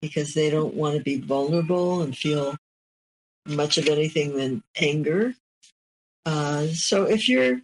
because 0.01 0.35
they 0.35 0.51
don't 0.51 0.75
want 0.75 0.97
to 0.97 1.03
be 1.03 1.21
vulnerable 1.21 2.03
and 2.03 2.17
feel 2.17 2.57
much 3.47 3.79
of 3.79 3.87
anything 3.87 4.37
than 4.37 4.63
anger. 4.77 5.35
Uh, 6.27 6.67
so 6.69 7.05
if 7.05 7.29
you're 7.29 7.61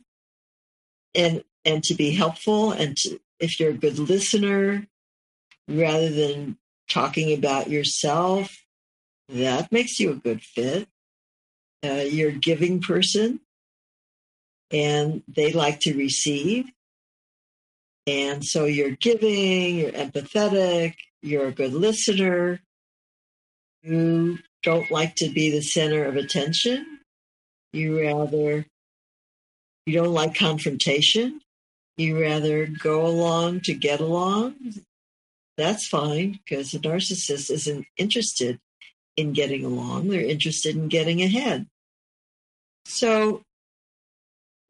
and 1.15 1.43
and 1.65 1.83
to 1.85 1.95
be 1.95 2.11
helpful 2.11 2.73
and 2.73 2.97
to, 2.99 3.21
if 3.41 3.61
you're 3.61 3.71
a 3.71 3.75
good 3.75 3.99
listener 3.99 4.87
rather 5.69 6.09
than 6.09 6.57
talking 6.89 7.37
about 7.37 7.71
yourself, 7.71 8.57
that 9.29 9.71
makes 9.71 10.01
you 10.01 10.13
a 10.13 10.17
good 10.17 10.43
fit. 10.43 10.89
Uh, 11.85 12.05
you're 12.09 12.31
a 12.31 12.33
giving 12.33 12.81
person 12.81 13.41
and 14.71 15.23
they 15.29 15.53
like 15.53 15.81
to 15.81 15.97
receive. 15.97 16.67
And 18.07 18.45
so 18.45 18.65
you're 18.65 18.91
giving, 18.91 19.77
you're 19.77 19.93
empathetic, 19.93 20.95
you're 21.23 21.49
a 21.49 21.53
good 21.53 21.75
listener. 21.75 22.61
You 23.83 24.39
don't 24.63 24.91
like 24.91 25.17
to 25.17 25.29
be 25.29 25.51
the 25.51 25.63
center 25.63 26.05
of 26.05 26.17
attention. 26.17 27.01
You 27.73 28.01
rather, 28.01 28.67
you 29.87 29.93
don't 29.93 30.13
like 30.13 30.35
confrontation. 30.35 31.41
You 31.99 32.21
rather 32.21 32.67
go 32.67 33.05
along 33.05 33.63
to 33.63 33.75
get 33.75 34.01
along. 34.01 34.55
That's 35.57 35.87
fine 35.87 36.39
because 36.45 36.73
a 36.73 36.79
narcissist 36.79 37.51
isn't 37.51 37.87
interested 37.97 38.61
in 39.17 39.33
getting 39.33 39.65
along. 39.65 40.09
They're 40.09 40.21
interested 40.21 40.77
in 40.77 40.87
getting 40.87 41.21
ahead. 41.21 41.67
So 42.85 43.43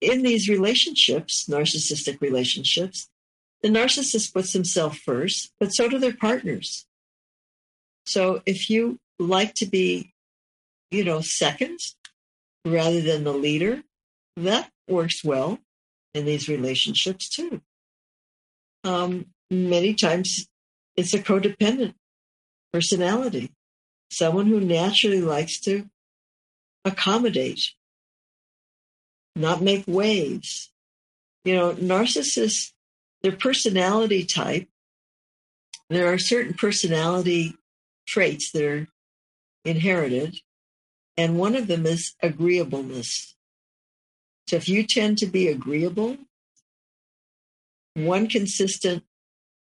in 0.01 0.23
these 0.23 0.49
relationships, 0.49 1.47
narcissistic 1.51 2.23
relationships, 2.23 3.09
the 3.61 3.69
narcissist 3.69 4.33
puts 4.33 4.55
himself 4.55 4.97
first, 4.97 5.53
but 5.61 5.75
so 5.75 5.87
do 5.87 5.99
their 5.99 6.17
partners. 6.17 6.87
So 8.07 8.41
if 8.47 8.71
you 8.71 8.99
like 9.19 9.53
to 9.57 9.67
be, 9.67 10.15
you 10.91 11.05
know, 11.05 11.21
second 11.21 11.79
rather 12.65 13.03
than 13.03 13.25
the 13.25 13.35
leader, 13.35 13.83
that 14.39 14.71
works 14.89 15.23
well 15.23 15.59
in 16.15 16.25
these 16.25 16.49
relationships 16.49 17.29
too. 17.29 17.61
Um, 18.85 19.27
many 19.51 19.95
times 19.95 20.49
it's 20.97 21.15
a 21.15 21.19
codependent 21.19 21.95
personality, 22.73 23.53
someone 24.11 24.47
who 24.47 24.61
naturally 24.61 25.21
likes 25.21 25.61
to 25.61 25.89
accommodate 26.85 27.73
not 29.39 29.63
make 29.63 29.85
waves. 29.87 30.71
You 31.45 31.55
know, 31.55 31.73
narcissists, 31.75 32.73
their 33.23 33.33
personality 33.33 34.25
type, 34.25 34.69
there 35.89 36.13
are 36.13 36.19
certain 36.19 36.55
personality 36.55 37.57
traits 38.07 38.51
that 38.53 38.65
are 38.65 38.89
inherited, 39.65 40.41
and 41.17 41.39
one 41.39 41.55
of 41.55 41.67
them 41.67 41.87
is 41.87 42.15
agreeableness. 42.23 43.35
So 44.49 44.57
if 44.57 44.67
you 44.67 44.83
tend 44.83 45.19
to 45.19 45.27
be 45.27 45.49
agreeable, 45.49 46.17
one 47.93 48.29
consistent 48.29 49.05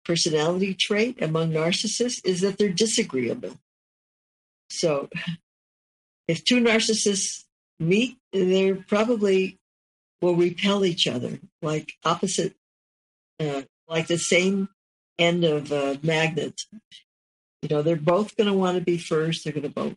personality 0.04 0.76
trait 0.76 1.24
among 1.24 1.54
narcissists 1.54 2.22
is 2.24 2.42
that 2.42 2.60
they're 2.60 2.70
disagreeable. 2.70 3.58
So 4.70 5.10
if 6.28 6.46
two 6.46 6.62
narcissists 6.62 7.46
meet, 7.80 8.20
they 8.32 8.74
probably 8.74 9.58
will 10.22 10.36
repel 10.36 10.86
each 10.86 11.08
other, 11.08 11.40
like 11.64 11.94
opposite, 12.04 12.56
uh, 13.40 13.64
like 13.88 14.06
the 14.06 14.20
same 14.20 14.70
end 15.18 15.46
of 15.46 15.72
a 15.72 15.98
magnet. 16.04 16.62
You 17.64 17.70
know, 17.70 17.82
they're 17.82 17.96
both 17.96 18.38
going 18.38 18.52
to 18.52 18.54
want 18.54 18.78
to 18.78 18.84
be 18.84 19.00
first. 19.00 19.44
They're 19.44 19.54
going 19.54 19.64
to 19.64 19.70
both 19.70 19.96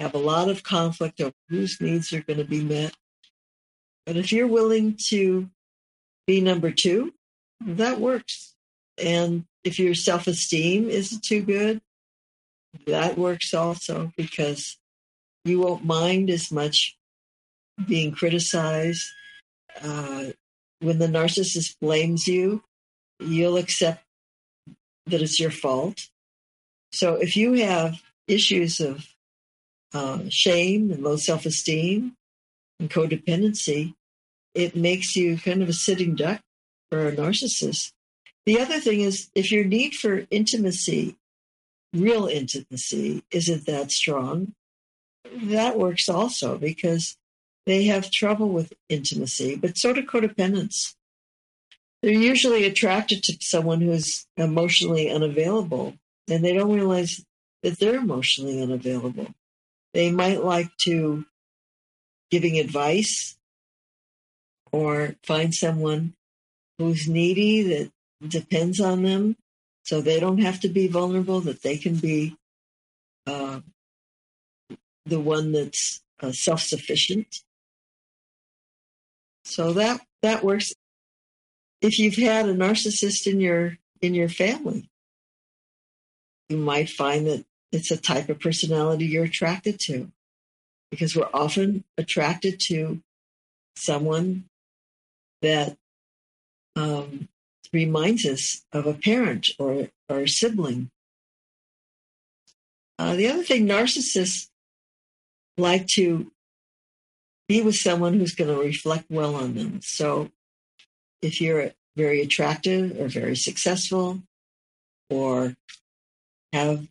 have 0.00 0.14
a 0.14 0.18
lot 0.18 0.48
of 0.48 0.62
conflict 0.62 1.20
over 1.20 1.34
whose 1.50 1.82
needs 1.82 2.14
are 2.14 2.22
going 2.22 2.38
to 2.38 2.46
be 2.46 2.64
met. 2.64 2.94
But 4.06 4.16
if 4.16 4.32
you're 4.32 4.48
willing 4.48 4.96
to 5.08 5.48
be 6.26 6.40
number 6.40 6.70
two, 6.70 7.12
that 7.60 8.00
works. 8.00 8.54
And 8.98 9.44
if 9.64 9.78
your 9.78 9.94
self 9.94 10.26
esteem 10.26 10.88
isn't 10.88 11.22
too 11.22 11.42
good, 11.42 11.80
that 12.86 13.18
works 13.18 13.54
also 13.54 14.12
because 14.16 14.78
you 15.44 15.60
won't 15.60 15.84
mind 15.84 16.30
as 16.30 16.50
much 16.50 16.96
being 17.86 18.12
criticized. 18.12 19.06
Uh, 19.82 20.26
when 20.80 20.98
the 20.98 21.06
narcissist 21.06 21.76
blames 21.80 22.26
you, 22.26 22.62
you'll 23.20 23.56
accept 23.56 24.02
that 25.06 25.22
it's 25.22 25.38
your 25.38 25.50
fault. 25.50 26.08
So 26.92 27.14
if 27.14 27.36
you 27.36 27.54
have 27.54 28.02
issues 28.26 28.80
of 28.80 29.06
uh, 29.94 30.20
shame 30.28 30.90
and 30.90 31.02
low 31.02 31.16
self 31.16 31.46
esteem 31.46 32.16
and 32.82 32.90
codependency, 32.90 33.94
it 34.54 34.76
makes 34.76 35.16
you 35.16 35.38
kind 35.38 35.62
of 35.62 35.68
a 35.68 35.72
sitting 35.72 36.14
duck 36.14 36.40
for 36.90 37.08
a 37.08 37.16
narcissist. 37.16 37.92
The 38.44 38.60
other 38.60 38.80
thing 38.80 39.00
is 39.00 39.30
if 39.34 39.52
your 39.52 39.64
need 39.64 39.94
for 39.94 40.26
intimacy, 40.30 41.16
real 41.94 42.26
intimacy, 42.26 43.22
isn't 43.30 43.66
that 43.66 43.92
strong, 43.92 44.54
that 45.44 45.78
works 45.78 46.08
also 46.08 46.58
because 46.58 47.16
they 47.64 47.84
have 47.84 48.10
trouble 48.10 48.48
with 48.48 48.72
intimacy, 48.88 49.54
but 49.54 49.78
so 49.78 49.92
do 49.92 50.02
codependents. 50.02 50.94
They're 52.02 52.10
usually 52.10 52.64
attracted 52.64 53.22
to 53.22 53.38
someone 53.40 53.80
who's 53.80 54.26
emotionally 54.36 55.08
unavailable, 55.08 55.94
and 56.28 56.44
they 56.44 56.52
don't 56.52 56.74
realize 56.74 57.24
that 57.62 57.78
they're 57.78 57.94
emotionally 57.94 58.60
unavailable. 58.60 59.28
They 59.94 60.10
might 60.10 60.42
like 60.42 60.76
to 60.78 61.24
giving 62.32 62.58
advice 62.58 63.36
or 64.72 65.14
find 65.22 65.54
someone 65.54 66.14
who's 66.78 67.06
needy 67.06 67.62
that 67.62 67.92
depends 68.26 68.80
on 68.80 69.02
them 69.02 69.36
so 69.84 70.00
they 70.00 70.18
don't 70.18 70.40
have 70.40 70.60
to 70.60 70.68
be 70.68 70.88
vulnerable, 70.88 71.40
that 71.42 71.62
they 71.62 71.76
can 71.76 71.96
be 71.96 72.36
uh, 73.26 73.60
the 75.04 75.20
one 75.20 75.52
that's 75.52 76.00
uh, 76.20 76.32
self-sufficient. 76.32 77.42
So 79.44 79.74
that 79.74 80.00
that 80.22 80.42
works. 80.42 80.72
If 81.80 81.98
you've 81.98 82.16
had 82.16 82.48
a 82.48 82.54
narcissist 82.54 83.26
in 83.26 83.40
your 83.40 83.76
in 84.00 84.14
your 84.14 84.28
family, 84.28 84.88
you 86.48 86.56
might 86.56 86.88
find 86.88 87.26
that 87.26 87.44
it's 87.72 87.90
a 87.90 87.96
type 87.96 88.28
of 88.28 88.38
personality 88.38 89.06
you're 89.06 89.24
attracted 89.24 89.80
to, 89.80 90.12
because 90.92 91.16
we're 91.16 91.28
often 91.32 91.82
attracted 91.96 92.60
to 92.60 93.00
someone 93.76 94.44
that 95.40 95.74
um, 96.76 97.28
reminds 97.72 98.26
us 98.26 98.62
of 98.74 98.86
a 98.86 98.92
parent 98.92 99.48
or, 99.58 99.88
or 100.10 100.20
a 100.20 100.28
sibling. 100.28 100.90
Uh, 102.98 103.16
the 103.16 103.26
other 103.26 103.42
thing, 103.42 103.66
narcissists 103.66 104.48
like 105.56 105.86
to 105.86 106.30
be 107.48 107.62
with 107.62 107.76
someone 107.76 108.12
who's 108.12 108.34
going 108.34 108.54
to 108.54 108.62
reflect 108.62 109.06
well 109.10 109.34
on 109.34 109.54
them. 109.54 109.80
So 109.82 110.30
if 111.22 111.40
you're 111.40 111.72
very 111.96 112.20
attractive 112.20 113.00
or 113.00 113.08
very 113.08 113.36
successful 113.36 114.22
or 115.08 115.54
have 116.52 116.86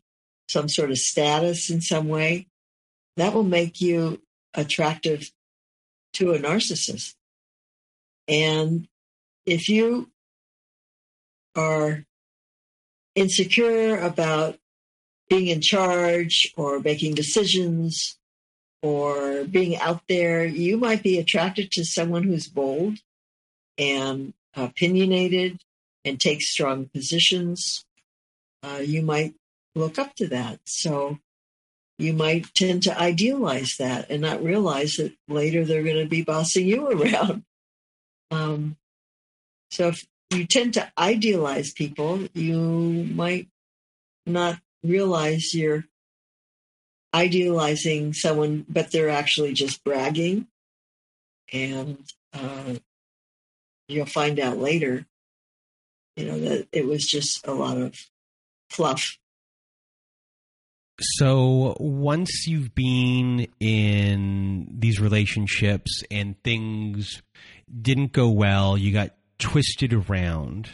some 0.50 0.68
sort 0.68 0.90
of 0.90 0.98
status 0.98 1.70
in 1.70 1.82
some 1.82 2.08
way, 2.08 2.48
that 3.22 3.36
will 3.36 3.44
make 3.44 3.80
you 3.80 4.20
attractive 4.56 5.32
to 6.14 6.34
a 6.34 6.40
narcissist. 6.40 7.14
And 8.28 8.88
if 9.46 9.70
you 9.70 10.10
are 11.56 12.04
insecure 13.14 14.00
about 14.00 14.58
being 15.30 15.50
in 15.50 15.62
charge 15.62 16.52
or 16.58 16.80
making 16.80 17.14
decisions 17.14 18.18
or 18.82 19.44
being 19.44 19.78
out 19.78 20.02
there, 20.10 20.44
you 20.44 20.78
might 20.78 21.04
be 21.04 21.20
attracted 21.20 21.72
to 21.74 21.86
someone 21.86 22.24
who's 22.24 22.48
bold 22.48 22.98
and 23.78 24.34
opinionated 24.56 25.62
and 26.04 26.20
takes 26.20 26.50
strong 26.50 26.88
positions. 26.88 27.86
Uh, 28.64 28.82
you 28.84 29.04
might 29.04 29.36
look 29.76 30.00
up 30.00 30.16
to 30.16 30.28
that. 30.30 30.60
So 30.66 31.20
you 32.02 32.14
might 32.14 32.54
tend 32.54 32.84
to 32.84 33.00
idealize 33.00 33.78
that 33.78 34.10
and 34.10 34.22
not 34.22 34.44
realize 34.44 34.98
that 34.98 35.14
later 35.28 35.64
they're 35.64 35.84
going 35.84 36.04
to 36.04 36.10
be 36.10 36.24
bossing 36.24 36.68
you 36.68 36.90
around. 36.92 37.44
Um, 38.32 38.78
so 39.70 39.90
if 39.90 40.06
you 40.32 40.46
tend 40.46 40.74
to 40.76 40.92
idealize 40.98 41.72
people, 41.72 42.28
you 42.34 42.60
might 42.60 43.48
not 44.26 44.60
realize 44.84 45.54
you're 45.54 45.86
idealizing 47.14 48.14
someone, 48.14 48.66
but 48.68 48.92
they're 48.92 49.10
actually 49.10 49.54
just 49.54 49.84
bragging. 49.84 50.48
And 51.54 51.98
uh, 52.34 52.76
you'll 53.88 54.06
find 54.06 54.40
out 54.40 54.58
later, 54.58 55.06
you 56.16 56.26
know, 56.26 56.40
that 56.40 56.68
it 56.72 56.86
was 56.86 57.06
just 57.06 57.46
a 57.46 57.54
lot 57.54 57.78
of 57.78 57.96
fluff. 58.70 59.18
So 61.02 61.76
once 61.80 62.46
you've 62.48 62.76
been 62.76 63.48
in 63.60 64.68
these 64.78 65.00
relationships 65.00 66.04
and 66.12 66.42
things 66.44 67.22
didn't 67.82 68.12
go 68.12 68.30
well, 68.30 68.78
you 68.78 68.94
got 68.94 69.12
twisted 69.40 69.94
around 69.94 70.70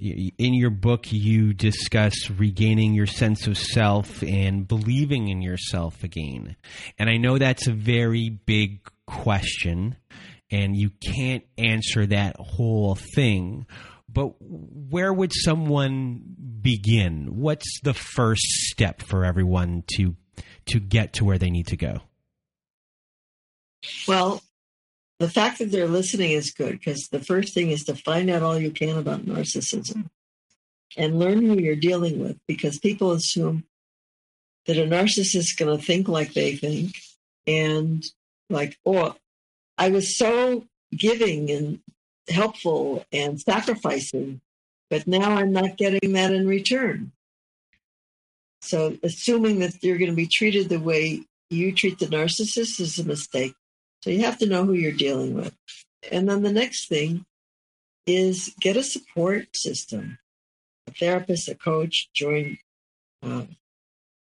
in 0.00 0.54
your 0.54 0.70
book, 0.70 1.10
you 1.10 1.52
discuss 1.52 2.30
regaining 2.30 2.94
your 2.94 3.06
sense 3.06 3.46
of 3.48 3.58
self 3.58 4.22
and 4.22 4.66
believing 4.68 5.28
in 5.28 5.42
yourself 5.42 6.04
again. 6.04 6.56
And 6.98 7.10
I 7.10 7.16
know 7.16 7.38
that's 7.38 7.66
a 7.66 7.72
very 7.72 8.30
big 8.30 8.88
question, 9.06 9.96
and 10.50 10.76
you 10.76 10.90
can't 10.90 11.44
answer 11.56 12.06
that 12.06 12.36
whole 12.38 12.94
thing. 12.94 13.66
But 14.08 14.34
where 14.40 15.12
would 15.12 15.32
someone 15.34 16.22
begin? 16.68 17.28
What's 17.30 17.80
the 17.80 17.94
first 17.94 18.42
step 18.42 19.00
for 19.00 19.24
everyone 19.24 19.84
to 19.96 20.16
to 20.66 20.78
get 20.78 21.14
to 21.14 21.24
where 21.24 21.38
they 21.38 21.50
need 21.50 21.66
to 21.68 21.78
go? 21.78 22.02
Well, 24.06 24.42
the 25.18 25.30
fact 25.30 25.58
that 25.58 25.70
they're 25.70 25.88
listening 25.88 26.32
is 26.32 26.52
good 26.52 26.72
because 26.72 27.08
the 27.10 27.20
first 27.20 27.54
thing 27.54 27.70
is 27.70 27.84
to 27.84 27.94
find 27.94 28.28
out 28.28 28.42
all 28.42 28.58
you 28.58 28.70
can 28.70 28.98
about 28.98 29.24
narcissism 29.24 30.10
and 30.94 31.18
learn 31.18 31.40
who 31.40 31.58
you're 31.58 31.74
dealing 31.74 32.20
with 32.20 32.36
because 32.46 32.78
people 32.78 33.12
assume 33.12 33.64
that 34.66 34.76
a 34.76 34.82
narcissist 34.82 35.36
is 35.36 35.54
going 35.54 35.74
to 35.74 35.82
think 35.82 36.06
like 36.06 36.34
they 36.34 36.54
think 36.54 36.92
and 37.46 38.04
like, 38.50 38.76
oh, 38.84 39.16
I 39.78 39.88
was 39.88 40.18
so 40.18 40.66
giving 40.94 41.50
and 41.50 41.80
helpful 42.28 43.06
and 43.10 43.40
sacrificing, 43.40 44.42
but 44.90 45.06
now 45.06 45.36
I'm 45.36 45.52
not 45.52 45.76
getting 45.76 46.12
that 46.12 46.32
in 46.32 46.46
return. 46.46 47.12
So 48.60 48.96
assuming 49.02 49.60
that 49.60 49.82
you're 49.82 49.98
going 49.98 50.10
to 50.10 50.16
be 50.16 50.26
treated 50.26 50.68
the 50.68 50.80
way 50.80 51.24
you 51.50 51.72
treat 51.72 51.98
the 51.98 52.06
narcissist 52.06 52.80
is 52.80 52.98
a 52.98 53.04
mistake. 53.04 53.54
So 54.02 54.10
you 54.10 54.22
have 54.22 54.38
to 54.38 54.46
know 54.46 54.64
who 54.64 54.74
you're 54.74 54.92
dealing 54.92 55.34
with. 55.34 55.54
And 56.10 56.28
then 56.28 56.42
the 56.42 56.52
next 56.52 56.88
thing 56.88 57.24
is 58.06 58.54
get 58.60 58.76
a 58.76 58.82
support 58.82 59.56
system, 59.56 60.18
a 60.86 60.92
therapist, 60.92 61.48
a 61.48 61.54
coach, 61.54 62.10
join 62.14 62.58
uh, 63.22 63.44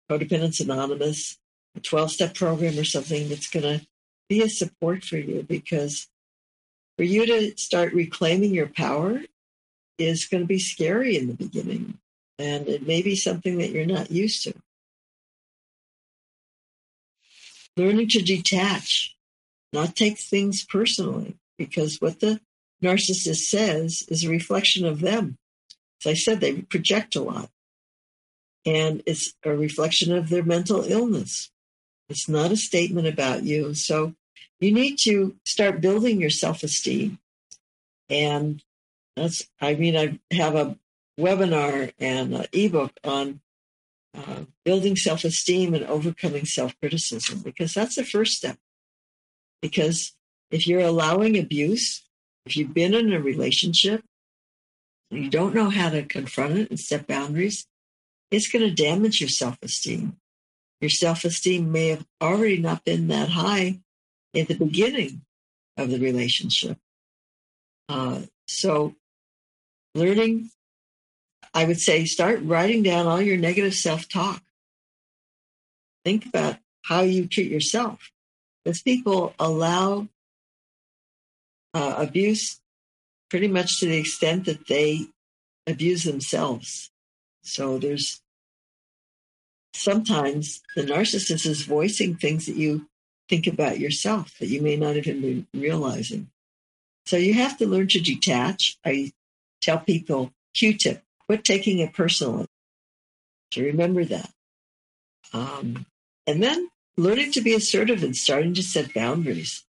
Codependents 0.10 0.60
Anonymous, 0.60 1.38
a 1.76 1.80
12 1.80 2.12
step 2.12 2.34
program 2.34 2.78
or 2.78 2.84
something 2.84 3.30
that's 3.30 3.50
going 3.50 3.80
to 3.80 3.86
be 4.28 4.42
a 4.42 4.50
support 4.50 5.04
for 5.04 5.18
you 5.18 5.44
because 5.44 6.08
for 6.98 7.04
you 7.04 7.26
to 7.26 7.58
start 7.58 7.94
reclaiming 7.94 8.54
your 8.54 8.68
power 8.68 9.22
is 9.98 10.26
going 10.26 10.44
to 10.44 10.48
be 10.48 10.60
scary 10.60 11.18
in 11.18 11.28
the 11.28 11.34
beginning. 11.34 11.98
And 12.40 12.68
it 12.68 12.88
may 12.88 13.02
be 13.02 13.16
something 13.16 13.58
that 13.60 13.72
you're 13.72 13.86
not 13.86 14.12
used 14.12 14.44
to. 14.44 14.54
Learning 17.78 18.08
to 18.10 18.22
detach 18.22 19.16
not 19.74 19.96
take 19.96 20.18
things 20.18 20.66
personally 20.66 21.38
because 21.58 22.02
what 22.02 22.20
the 22.20 22.42
narcissist 22.84 23.48
says 23.48 24.04
is 24.10 24.24
a 24.24 24.30
reflection 24.30 24.86
of 24.86 25.00
them. 25.00 25.38
As 26.04 26.10
I 26.10 26.14
said, 26.16 26.42
they 26.42 26.62
project 26.64 27.16
a 27.16 27.22
lot. 27.22 27.50
And 28.66 29.02
it's 29.06 29.34
a 29.44 29.56
reflection 29.56 30.16
of 30.16 30.30
their 30.30 30.44
mental 30.44 30.84
illness. 30.84 31.52
It's 32.10 32.28
not 32.28 32.52
a 32.52 32.58
statement 32.58 33.08
about 33.08 33.44
you. 33.44 33.74
So 33.74 34.16
you 34.60 34.72
need 34.72 34.98
to 35.04 35.36
start 35.46 35.82
building 35.82 36.20
your 36.20 36.30
self 36.30 36.64
esteem. 36.64 37.20
And 38.10 38.62
that's, 39.16 39.44
I 39.60 39.76
mean, 39.76 39.98
I 39.98 40.20
have 40.36 40.56
a 40.56 40.78
webinar 41.20 41.94
and 42.00 42.34
an 42.34 42.46
ebook 42.54 42.92
on 43.04 43.42
uh, 44.18 44.42
building 44.66 44.96
self 44.96 45.24
esteem 45.24 45.74
and 45.74 45.86
overcoming 45.86 46.46
self 46.46 46.78
criticism 46.80 47.40
because 47.40 47.74
that's 47.74 47.96
the 47.96 48.04
first 48.04 48.34
step. 48.34 48.58
Because 49.62 50.14
if 50.50 50.68
you're 50.68 50.82
allowing 50.82 51.38
abuse, 51.38 52.04
if 52.46 52.58
you've 52.58 52.74
been 52.74 52.94
in 52.94 53.14
a 53.14 53.22
relationship, 53.22 54.04
you 55.10 55.30
don't 55.30 55.56
know 55.56 55.70
how 55.70 55.90
to 55.90 56.04
confront 56.04 56.58
it 56.58 56.70
and 56.70 56.80
set 56.80 57.08
boundaries, 57.08 57.68
it's 58.32 58.50
going 58.50 58.64
to 58.64 58.84
damage 58.84 59.20
your 59.20 59.30
self 59.30 59.58
esteem. 59.62 60.18
Your 60.80 60.90
self 60.90 61.24
esteem 61.24 61.72
may 61.72 61.90
have 61.90 62.06
already 62.22 62.58
not 62.58 62.84
been 62.84 63.08
that 63.10 63.30
high 63.30 63.80
at 64.36 64.48
the 64.48 64.56
beginning 64.56 65.22
of 65.78 65.90
the 65.90 66.00
relationship. 66.00 66.78
Uh, 67.88 68.22
so, 68.48 68.96
learning, 69.96 70.52
I 71.54 71.66
would 71.66 71.80
say, 71.80 72.06
start 72.06 72.42
writing 72.44 72.84
down 72.84 73.08
all 73.08 73.22
your 73.22 73.38
negative 73.38 73.74
self 73.74 74.08
talk. 74.08 74.42
Think 76.04 76.26
about 76.26 76.58
how 76.84 77.02
you 77.02 77.28
treat 77.28 77.52
yourself. 77.52 78.12
Because 78.64 78.82
people 78.82 79.34
allow 79.40 80.08
uh, 81.74 81.96
abuse 81.98 82.60
pretty 83.30 83.48
much 83.48 83.80
to 83.80 83.88
the 83.88 83.98
extent 83.98 84.46
that 84.46 84.68
they 84.68 85.08
abuse 85.68 86.04
themselves. 86.04 86.92
So 87.44 87.78
there's 87.78 88.22
sometimes 89.74 90.62
the 90.76 90.84
narcissist 90.84 91.46
is 91.46 91.64
voicing 91.64 92.16
things 92.16 92.46
that 92.46 92.56
you 92.56 92.88
think 93.30 93.48
about 93.48 93.80
yourself 93.80 94.38
that 94.40 94.48
you 94.48 94.62
may 94.62 94.76
not 94.76 94.98
even 94.98 95.22
be 95.22 95.46
realizing. 95.54 96.30
So 97.06 97.18
you 97.18 97.34
have 97.36 97.58
to 97.58 97.68
learn 97.68 97.88
to 97.90 98.00
detach. 98.00 98.78
I 98.86 99.14
tell 99.62 99.80
people 99.80 100.32
Q-tip, 100.54 101.04
quit 101.28 101.44
taking 101.44 101.80
it 101.80 101.94
personally. 101.94 102.48
To 103.52 103.64
remember 103.64 104.06
that. 104.06 104.30
Um, 105.34 105.86
and 106.26 106.42
then 106.42 106.70
learning 106.98 107.34
to 107.34 107.42
be 107.42 107.54
assertive 107.54 108.04
and 108.04 108.16
starting 108.16 108.54
to 108.54 108.64
set 108.64 108.94
boundaries. 108.94 109.66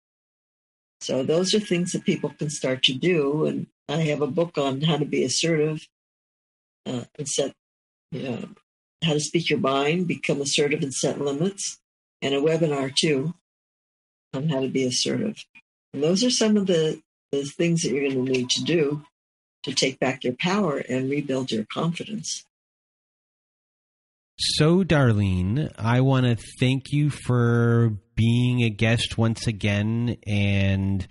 So 1.02 1.24
those 1.24 1.54
are 1.54 1.60
things 1.60 1.94
that 1.94 2.04
people 2.04 2.30
can 2.38 2.50
start 2.50 2.84
to 2.84 2.94
do. 2.94 3.46
And 3.46 3.68
I 3.88 4.02
have 4.04 4.22
a 4.22 4.28
book 4.28 4.58
on 4.58 4.82
how 4.82 4.98
to 4.98 5.06
be 5.06 5.24
assertive 5.24 5.88
uh, 6.86 7.06
and 7.18 7.28
set, 7.28 7.54
you 8.12 8.24
know, 8.24 8.50
how 9.04 9.14
to 9.14 9.20
speak 9.20 9.50
your 9.50 9.60
mind, 9.60 10.08
become 10.08 10.42
assertive 10.42 10.84
and 10.84 10.94
set 10.94 11.22
limits, 11.22 11.78
and 12.22 12.34
a 12.34 12.42
webinar 12.42 12.94
too 12.94 13.34
on 14.34 14.50
how 14.50 14.60
to 14.60 14.68
be 14.68 14.84
assertive. 14.84 15.46
And 15.94 16.04
those 16.04 16.24
are 16.24 16.30
some 16.30 16.58
of 16.58 16.68
the, 16.68 17.02
the 17.32 17.44
things 17.44 17.84
that 17.84 17.92
you're 17.92 18.10
going 18.10 18.26
to 18.26 18.32
need 18.32 18.50
to 18.52 18.64
do 18.64 19.06
to 19.64 19.74
take 19.74 20.00
back 20.00 20.24
your 20.24 20.34
power 20.34 20.78
and 20.78 21.10
rebuild 21.10 21.52
your 21.52 21.66
confidence. 21.66 22.46
So, 24.38 24.84
Darlene, 24.86 25.70
I 25.78 26.00
want 26.00 26.26
to 26.26 26.38
thank 26.62 26.92
you 26.92 27.10
for 27.10 27.98
being 28.16 28.64
a 28.64 28.70
guest 28.70 29.18
once 29.18 29.48
again 29.48 30.16
and 30.26 31.06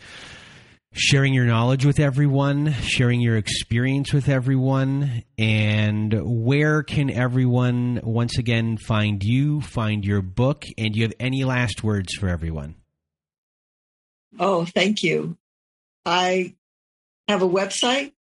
sharing 0.94 1.34
your 1.34 1.44
knowledge 1.44 1.84
with 1.84 2.00
everyone, 2.00 2.72
sharing 2.72 3.20
your 3.20 3.36
experience 3.36 4.14
with 4.14 4.30
everyone, 4.30 5.24
and 5.36 6.14
where 6.24 6.82
can 6.82 7.10
everyone 7.10 8.00
once 8.02 8.38
again 8.38 8.78
find 8.78 9.22
you, 9.22 9.60
find 9.60 10.06
your 10.06 10.22
book, 10.22 10.64
and 10.78 10.94
do 10.94 11.00
you 11.00 11.04
have 11.04 11.14
any 11.20 11.44
last 11.44 11.84
words 11.84 12.14
for 12.14 12.30
everyone? 12.30 12.76
Oh, 14.38 14.64
thank 14.64 15.02
you. 15.02 15.36
I 16.06 16.54
have 17.28 17.42
a 17.42 17.48
website 17.48 18.12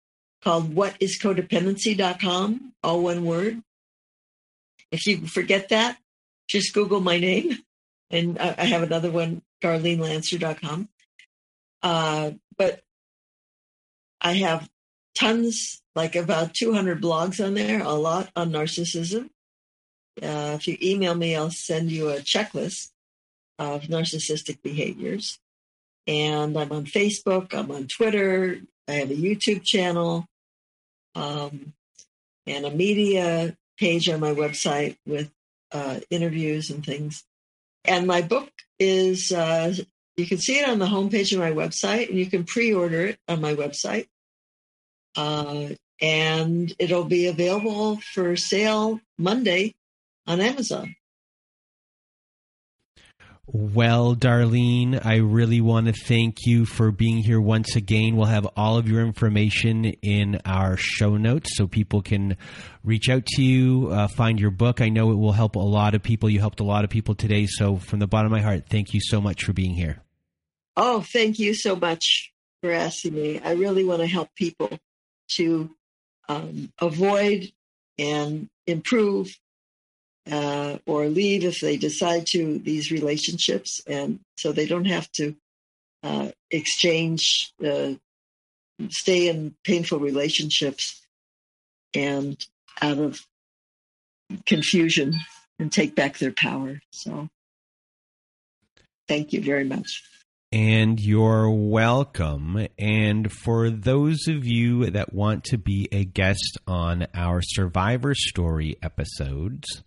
called 0.48 0.74
whatiscodependency.com, 0.74 2.72
all 2.82 3.04
one 3.04 3.26
word. 3.26 3.62
If 4.94 5.06
you 5.06 5.28
forget 5.28 5.68
that, 5.70 5.98
just 6.48 6.74
Google 6.74 7.02
my 7.02 7.20
name. 7.20 7.58
And 8.12 8.40
I 8.40 8.64
have 8.64 8.82
another 8.82 9.12
one, 9.12 9.42
darlenelancer.com. 9.62 10.88
Uh, 11.84 12.32
but 12.58 12.80
I 14.22 14.36
have 14.36 14.70
tons, 15.20 15.82
like 15.96 16.16
about 16.16 16.54
200 16.54 17.02
blogs 17.02 17.46
on 17.46 17.54
there, 17.54 17.82
a 17.82 17.92
lot 17.92 18.30
on 18.34 18.52
narcissism. 18.52 19.30
Uh, 20.24 20.56
if 20.56 20.66
you 20.66 20.78
email 20.82 21.16
me, 21.16 21.36
I'll 21.36 21.52
send 21.52 21.92
you 21.92 22.08
a 22.08 22.20
checklist 22.20 22.92
of 23.60 23.82
narcissistic 23.88 24.62
behaviors. 24.62 25.40
And 26.08 26.58
I'm 26.58 26.72
on 26.72 26.86
Facebook, 26.86 27.54
I'm 27.54 27.70
on 27.70 27.88
Twitter, 27.88 28.62
I 28.88 28.94
have 28.94 29.12
a 29.12 29.16
YouTube 29.16 29.66
channel, 29.66 30.26
um, 31.18 31.74
and 32.46 32.66
a 32.66 32.72
media 32.72 33.58
page 33.78 34.08
on 34.08 34.20
my 34.20 34.34
website 34.34 34.98
with 35.06 35.32
uh, 35.72 36.00
interviews 36.10 36.70
and 36.70 36.86
things. 36.86 37.24
And 37.84 38.06
my 38.06 38.22
book 38.22 38.50
is, 38.80 39.32
uh, 39.32 39.74
you 40.16 40.26
can 40.28 40.38
see 40.38 40.60
it 40.60 40.70
on 40.70 40.80
the 40.80 40.86
homepage 40.86 41.34
of 41.34 41.40
my 41.40 41.52
website, 41.52 42.10
and 42.10 42.18
you 42.18 42.28
can 42.28 42.44
pre 42.44 42.74
order 42.74 43.08
it 43.08 43.20
on 43.28 43.42
my 43.42 43.56
website. 43.56 44.08
Uh, 45.16 45.70
and 46.00 46.74
it'll 46.78 47.06
be 47.06 47.26
available 47.28 47.98
for 48.14 48.36
sale 48.36 49.00
Monday 49.18 49.74
on 50.28 50.40
Amazon. 50.40 50.96
Well, 53.50 54.14
Darlene, 54.14 55.06
I 55.06 55.16
really 55.20 55.62
want 55.62 55.88
to 55.88 55.94
thank 55.94 56.46
you 56.46 56.66
for 56.66 56.92
being 56.92 57.20
here 57.20 57.40
once 57.40 57.78
again. 57.78 58.18
We'll 58.18 58.26
have 58.26 58.46
all 58.58 58.76
of 58.76 58.90
your 58.90 59.02
information 59.06 59.86
in 59.86 60.42
our 60.44 60.76
show 60.76 61.16
notes 61.16 61.56
so 61.56 61.66
people 61.66 62.02
can 62.02 62.36
reach 62.84 63.08
out 63.08 63.26
to 63.26 63.42
you, 63.42 63.88
uh, 63.90 64.10
find 64.10 64.38
your 64.38 64.52
book. 64.52 64.82
I 64.82 64.90
know 64.90 65.12
it 65.12 65.16
will 65.16 65.32
help 65.32 65.56
a 65.56 65.60
lot 65.60 65.96
of 65.96 66.04
people. 66.04 66.30
You 66.30 66.42
helped 66.42 66.60
a 66.60 66.66
lot 66.66 66.84
of 66.84 66.90
people 66.90 67.16
today. 67.16 67.46
So, 67.46 67.78
from 67.78 68.00
the 68.00 68.08
bottom 68.08 68.34
of 68.34 68.38
my 68.38 68.42
heart, 68.42 68.66
thank 68.70 68.94
you 68.94 69.00
so 69.02 69.22
much 69.22 69.46
for 69.46 69.54
being 69.54 69.76
here. 69.76 70.04
Oh, 70.76 71.00
thank 71.00 71.40
you 71.40 71.54
so 71.54 71.78
much 71.78 72.34
for 72.62 72.74
asking 72.74 73.14
me. 73.14 73.40
I 73.40 73.52
really 73.54 73.86
want 73.86 74.02
to 74.02 74.08
help 74.08 74.28
people 74.36 74.78
to 75.36 75.74
um, 76.28 76.74
avoid 76.82 77.50
and 77.98 78.50
improve 78.66 79.34
uh, 80.32 80.78
or 80.86 81.08
leave 81.08 81.44
if 81.44 81.62
they 81.62 81.78
decide 81.78 82.26
to 82.28 82.60
these 82.60 82.92
relationships, 82.92 83.82
and 83.88 84.20
so 84.38 84.52
they 84.52 84.66
don't 84.66 84.86
have 84.86 85.12
to 85.14 85.36
uh, 86.04 86.30
exchange, 86.52 87.54
uh, 87.66 87.94
stay 88.90 89.30
in 89.30 89.56
painful 89.64 90.00
relationships, 90.00 91.02
and 91.94 92.46
out 92.82 92.98
of 92.98 93.26
confusion 94.46 95.14
and 95.60 95.72
take 95.72 95.96
back 95.96 96.18
their 96.18 96.32
power. 96.32 96.80
So, 96.92 97.30
thank 99.08 99.34
you 99.34 99.42
very 99.42 99.64
much. 99.64 100.04
And 100.52 100.98
you're 100.98 101.50
welcome. 101.50 102.68
And 102.80 103.30
for 103.30 103.70
those 103.70 104.30
of 104.30 104.46
you 104.46 104.90
that 104.92 105.14
want 105.14 105.44
to 105.46 105.58
be 105.58 105.90
a 105.92 106.06
guest 106.06 106.58
on 106.66 107.08
our 107.14 107.42
Survivor 107.42 108.16
Story 108.16 108.78
episodes, 108.82 109.84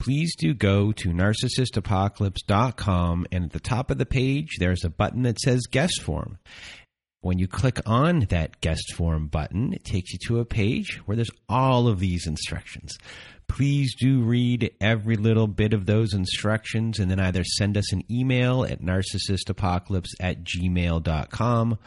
please 0.00 0.34
do 0.36 0.54
go 0.54 0.90
to 0.90 1.10
narcissistapocalypse.com 1.10 3.26
and 3.30 3.44
at 3.44 3.52
the 3.52 3.60
top 3.60 3.92
of 3.92 3.98
the 3.98 4.06
page 4.06 4.56
there's 4.58 4.84
a 4.84 4.90
button 4.90 5.22
that 5.22 5.38
says 5.38 5.60
guest 5.70 6.02
form. 6.02 6.38
When 7.20 7.38
you 7.38 7.46
click 7.46 7.78
on 7.86 8.26
that 8.30 8.60
guest 8.60 8.94
form 8.94 9.28
button, 9.28 9.72
it 9.72 9.84
takes 9.84 10.12
you 10.12 10.18
to 10.26 10.40
a 10.40 10.44
page 10.44 11.00
where 11.04 11.14
there's 11.14 11.30
all 11.48 11.86
of 11.86 12.00
these 12.00 12.26
instructions. 12.26 12.98
Please 13.48 13.94
do 13.94 14.22
read 14.22 14.72
every 14.80 15.16
little 15.16 15.46
bit 15.46 15.74
of 15.74 15.86
those 15.86 16.14
instructions 16.14 16.98
and 16.98 17.10
then 17.10 17.20
either 17.20 17.44
send 17.44 17.76
us 17.76 17.92
an 17.92 18.02
email 18.10 18.64
at 18.64 18.80
narcissistapocalypse 18.80 20.10
at 20.20 20.44
gmail.com 20.44 21.78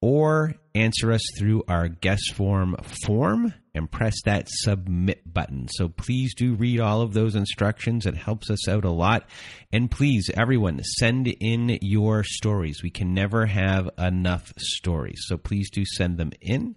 or 0.00 0.54
answer 0.74 1.12
us 1.12 1.22
through 1.38 1.62
our 1.66 1.88
guest 1.88 2.34
form 2.34 2.76
form 3.06 3.54
and 3.74 3.90
press 3.90 4.14
that 4.26 4.48
submit 4.48 5.32
button. 5.32 5.66
So 5.68 5.88
please 5.88 6.34
do 6.34 6.52
read 6.54 6.78
all 6.78 7.00
of 7.00 7.14
those 7.14 7.34
instructions. 7.34 8.04
It 8.04 8.14
helps 8.14 8.50
us 8.50 8.68
out 8.68 8.84
a 8.84 8.90
lot. 8.90 9.26
And 9.72 9.90
please, 9.90 10.30
everyone, 10.34 10.84
send 10.84 11.28
in 11.28 11.78
your 11.80 12.22
stories. 12.22 12.82
We 12.82 12.90
can 12.90 13.14
never 13.14 13.46
have 13.46 13.88
enough 13.98 14.52
stories. 14.58 15.22
So 15.26 15.38
please 15.38 15.70
do 15.70 15.86
send 15.86 16.18
them 16.18 16.32
in. 16.40 16.76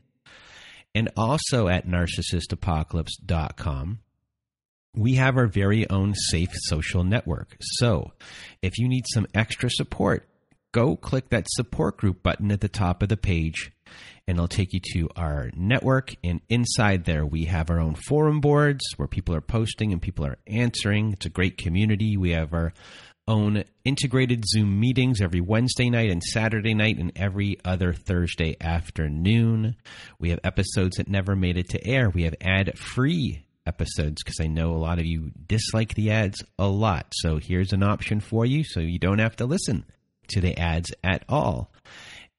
And 0.95 1.09
also 1.17 1.67
at 1.67 1.85
narcissistapocalypse.com, 1.85 3.99
we 4.97 5.15
have 5.15 5.37
our 5.37 5.47
very 5.47 5.89
own 5.89 6.13
safe 6.15 6.49
social 6.53 7.03
network. 7.03 7.55
So 7.59 8.11
if 8.61 8.77
you 8.77 8.87
need 8.87 9.05
some 9.13 9.27
extra 9.33 9.69
support, 9.69 10.27
go 10.71 10.95
click 10.95 11.29
that 11.29 11.47
support 11.49 11.97
group 11.97 12.23
button 12.23 12.51
at 12.51 12.61
the 12.61 12.67
top 12.67 13.03
of 13.03 13.09
the 13.09 13.17
page 13.17 13.71
and 14.27 14.37
it'll 14.37 14.47
take 14.47 14.73
you 14.73 14.81
to 14.93 15.09
our 15.15 15.51
network. 15.55 16.15
And 16.23 16.41
inside 16.49 17.05
there, 17.05 17.25
we 17.25 17.45
have 17.45 17.69
our 17.69 17.79
own 17.79 17.95
forum 17.95 18.41
boards 18.41 18.83
where 18.97 19.07
people 19.07 19.33
are 19.35 19.41
posting 19.41 19.93
and 19.93 20.01
people 20.01 20.25
are 20.25 20.37
answering. 20.47 21.13
It's 21.13 21.25
a 21.25 21.29
great 21.29 21.57
community. 21.57 22.17
We 22.17 22.31
have 22.31 22.53
our 22.53 22.73
own 23.27 23.63
integrated 23.83 24.45
Zoom 24.47 24.79
meetings 24.79 25.21
every 25.21 25.41
Wednesday 25.41 25.89
night 25.89 26.09
and 26.09 26.23
Saturday 26.23 26.73
night 26.73 26.97
and 26.97 27.11
every 27.15 27.57
other 27.63 27.93
Thursday 27.93 28.55
afternoon. 28.59 29.75
We 30.19 30.29
have 30.29 30.39
episodes 30.43 30.97
that 30.97 31.09
never 31.09 31.35
made 31.35 31.57
it 31.57 31.69
to 31.69 31.85
air. 31.85 32.09
We 32.09 32.23
have 32.23 32.35
ad 32.41 32.77
free 32.77 33.43
episodes 33.67 34.23
because 34.23 34.39
I 34.39 34.47
know 34.47 34.71
a 34.71 34.77
lot 34.77 34.99
of 34.99 35.05
you 35.05 35.31
dislike 35.45 35.93
the 35.93 36.11
ads 36.11 36.43
a 36.57 36.67
lot. 36.67 37.13
So 37.13 37.37
here's 37.37 37.73
an 37.73 37.83
option 37.83 38.19
for 38.19 38.45
you 38.45 38.63
so 38.63 38.79
you 38.79 38.99
don't 38.99 39.19
have 39.19 39.35
to 39.37 39.45
listen 39.45 39.85
to 40.29 40.41
the 40.41 40.57
ads 40.57 40.91
at 41.03 41.23
all. 41.29 41.71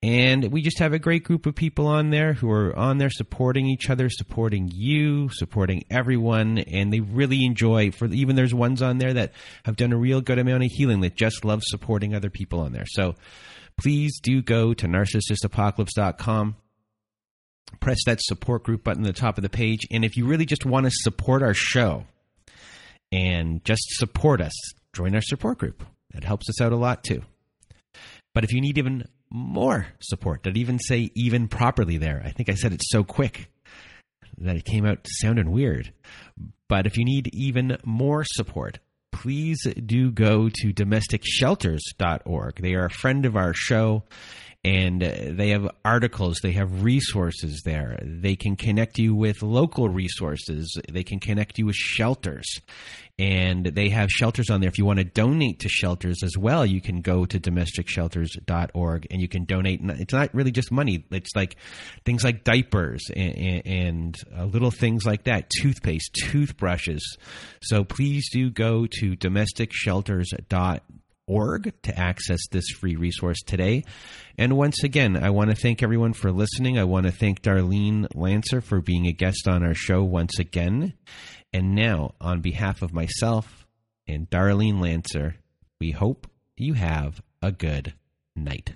And 0.01 0.53
we 0.53 0.63
just 0.63 0.79
have 0.79 0.93
a 0.93 0.99
great 1.01 1.25
group 1.25 1.45
of 1.47 1.57
people 1.57 1.89
on 1.89 2.11
there 2.11 2.33
who 2.33 2.49
are 2.53 2.77
on 2.77 2.99
there 2.99 3.11
supporting 3.11 3.67
each 3.67 3.91
other, 3.91 4.09
supporting 4.09 4.71
you, 4.73 5.29
supporting 5.31 5.83
everyone. 5.91 6.59
And 6.59 6.93
they 6.93 7.01
really 7.01 7.45
enjoy, 7.45 7.91
for 7.91 8.07
even 8.07 8.37
there's 8.37 8.55
ones 8.55 8.81
on 8.81 8.99
there 8.99 9.13
that 9.15 9.33
have 9.65 9.75
done 9.75 9.93
a 9.93 9.99
real 9.99 10.21
good 10.21 10.39
amount 10.39 10.63
of 10.63 10.71
healing 10.71 11.01
that 11.01 11.17
just 11.17 11.45
love 11.45 11.63
supporting 11.65 12.15
other 12.15 12.31
people 12.31 12.61
on 12.61 12.73
there. 12.73 12.87
So 12.87 13.17
please 13.77 14.21
do 14.21 14.41
go 14.41 14.73
to 14.73 14.87
narcissistapocalypse.com. 14.87 16.57
Press 17.81 17.99
that 18.07 18.21
support 18.23 18.65
group 18.65 18.85
button 18.85 19.05
at 19.05 19.15
the 19.15 19.21
top 19.21 19.39
of 19.39 19.43
the 19.43 19.49
page. 19.49 19.87
And 19.91 20.05
if 20.05 20.17
you 20.17 20.27
really 20.27 20.47
just 20.47 20.67
want 20.67 20.87
to 20.87 20.93
support 20.93 21.43
our 21.43 21.55
show 21.55 22.07
and 23.13 23.65
just 23.65 23.83
support 23.91 24.41
us, 24.41 24.53
join 24.93 25.15
our 25.15 25.23
support 25.23 25.59
group. 25.59 25.85
That 26.13 26.25
helps 26.25 26.49
us 26.49 26.61
out 26.61 26.73
a 26.73 26.77
lot 26.77 27.05
too. 27.05 27.23
But 28.35 28.45
if 28.45 28.53
you 28.53 28.61
need 28.61 28.79
even 28.79 29.05
more 29.31 29.89
support. 30.01 30.43
Did 30.43 30.57
even 30.57 30.79
say 30.79 31.11
even 31.15 31.49
properly 31.49 31.99
there? 31.99 32.23
I 32.25 32.31
think 32.31 32.49
I 32.49 32.55
said 32.55 32.73
it 32.73 32.83
so 32.85 33.05
quick 33.05 33.51
that 34.39 34.57
it 34.57 34.65
came 34.65 34.87
out 34.87 35.07
sounding 35.21 35.51
weird. 35.51 35.93
But 36.69 36.87
if 36.87 36.97
you 36.97 37.05
need 37.05 37.31
even 37.35 37.79
more 37.85 38.25
support, 38.25 38.79
please 39.13 39.59
do 39.85 40.11
go 40.11 40.49
to 40.49 40.73
domesticshelters.org. 40.73 42.57
They 42.61 42.75
are 42.75 42.87
a 42.87 42.91
friend 42.91 43.27
of 43.27 43.37
our 43.37 43.53
show 43.55 44.05
and 44.65 45.01
they 45.01 45.51
have 45.51 45.69
articles, 45.85 46.41
they 46.43 46.53
have 46.53 46.83
resources 46.83 47.63
there. 47.65 47.99
They 48.03 48.35
can 48.35 48.57
connect 48.57 48.99
you 48.99 49.15
with 49.15 49.43
local 49.43 49.89
resources, 49.89 50.77
they 50.91 51.05
can 51.05 51.21
connect 51.21 51.59
you 51.59 51.67
with 51.67 51.77
shelters. 51.77 52.61
And 53.21 53.67
they 53.67 53.89
have 53.89 54.11
shelters 54.11 54.49
on 54.49 54.61
there. 54.61 54.69
If 54.69 54.79
you 54.79 54.85
want 54.85 55.01
to 55.01 55.05
donate 55.05 55.59
to 55.61 55.69
shelters 55.69 56.23
as 56.23 56.39
well, 56.39 56.65
you 56.65 56.81
can 56.81 57.01
go 57.01 57.27
to 57.27 57.41
domesticshelters.org 57.41 59.07
and 59.11 59.21
you 59.21 59.27
can 59.27 59.45
donate. 59.45 59.81
It's 59.83 60.13
not 60.13 60.33
really 60.33 60.53
just 60.53 60.71
money, 60.71 61.05
it's 61.11 61.35
like 61.35 61.57
things 62.05 62.23
like 62.23 62.45
diapers 62.45 63.11
and, 63.15 63.67
and 63.67 64.17
uh, 64.37 64.45
little 64.45 64.71
things 64.71 65.05
like 65.05 65.25
that, 65.25 65.51
toothpaste, 65.51 66.15
toothbrushes. 66.15 67.17
So 67.63 67.83
please 67.83 68.29
do 68.31 68.51
go 68.51 68.87
to 68.87 69.17
domesticshelters.org 69.17 70.81
org 71.29 71.73
to 71.83 71.97
access 71.97 72.41
this 72.51 72.69
free 72.71 72.97
resource 72.97 73.39
today. 73.47 73.85
And 74.37 74.57
once 74.57 74.83
again, 74.83 75.17
I 75.17 75.31
want 75.31 75.51
to 75.51 75.57
thank 75.57 75.83
everyone 75.83 76.15
for 76.15 76.33
listening. 76.33 76.79
I 76.79 76.85
want 76.85 77.07
to 77.07 77.13
thank 77.13 77.43
Darlene 77.43 78.07
Lancer 78.15 78.61
for 78.61 78.81
being 78.81 79.07
a 79.07 79.13
guest 79.13 79.47
on 79.47 79.63
our 79.63 79.75
show 79.75 80.03
once 80.03 80.39
again. 80.39 80.95
And 81.53 81.75
now, 81.75 82.15
on 82.21 82.41
behalf 82.41 82.83
of 82.83 82.93
myself 82.93 83.67
and 84.07 84.29
Darlene 84.29 84.81
Lancer, 84.81 85.37
we 85.81 85.93
hope 85.93 86.27
you 86.57 86.75
have 86.75 87.23
a 87.43 87.53
good 87.53 87.95
night. 88.35 88.75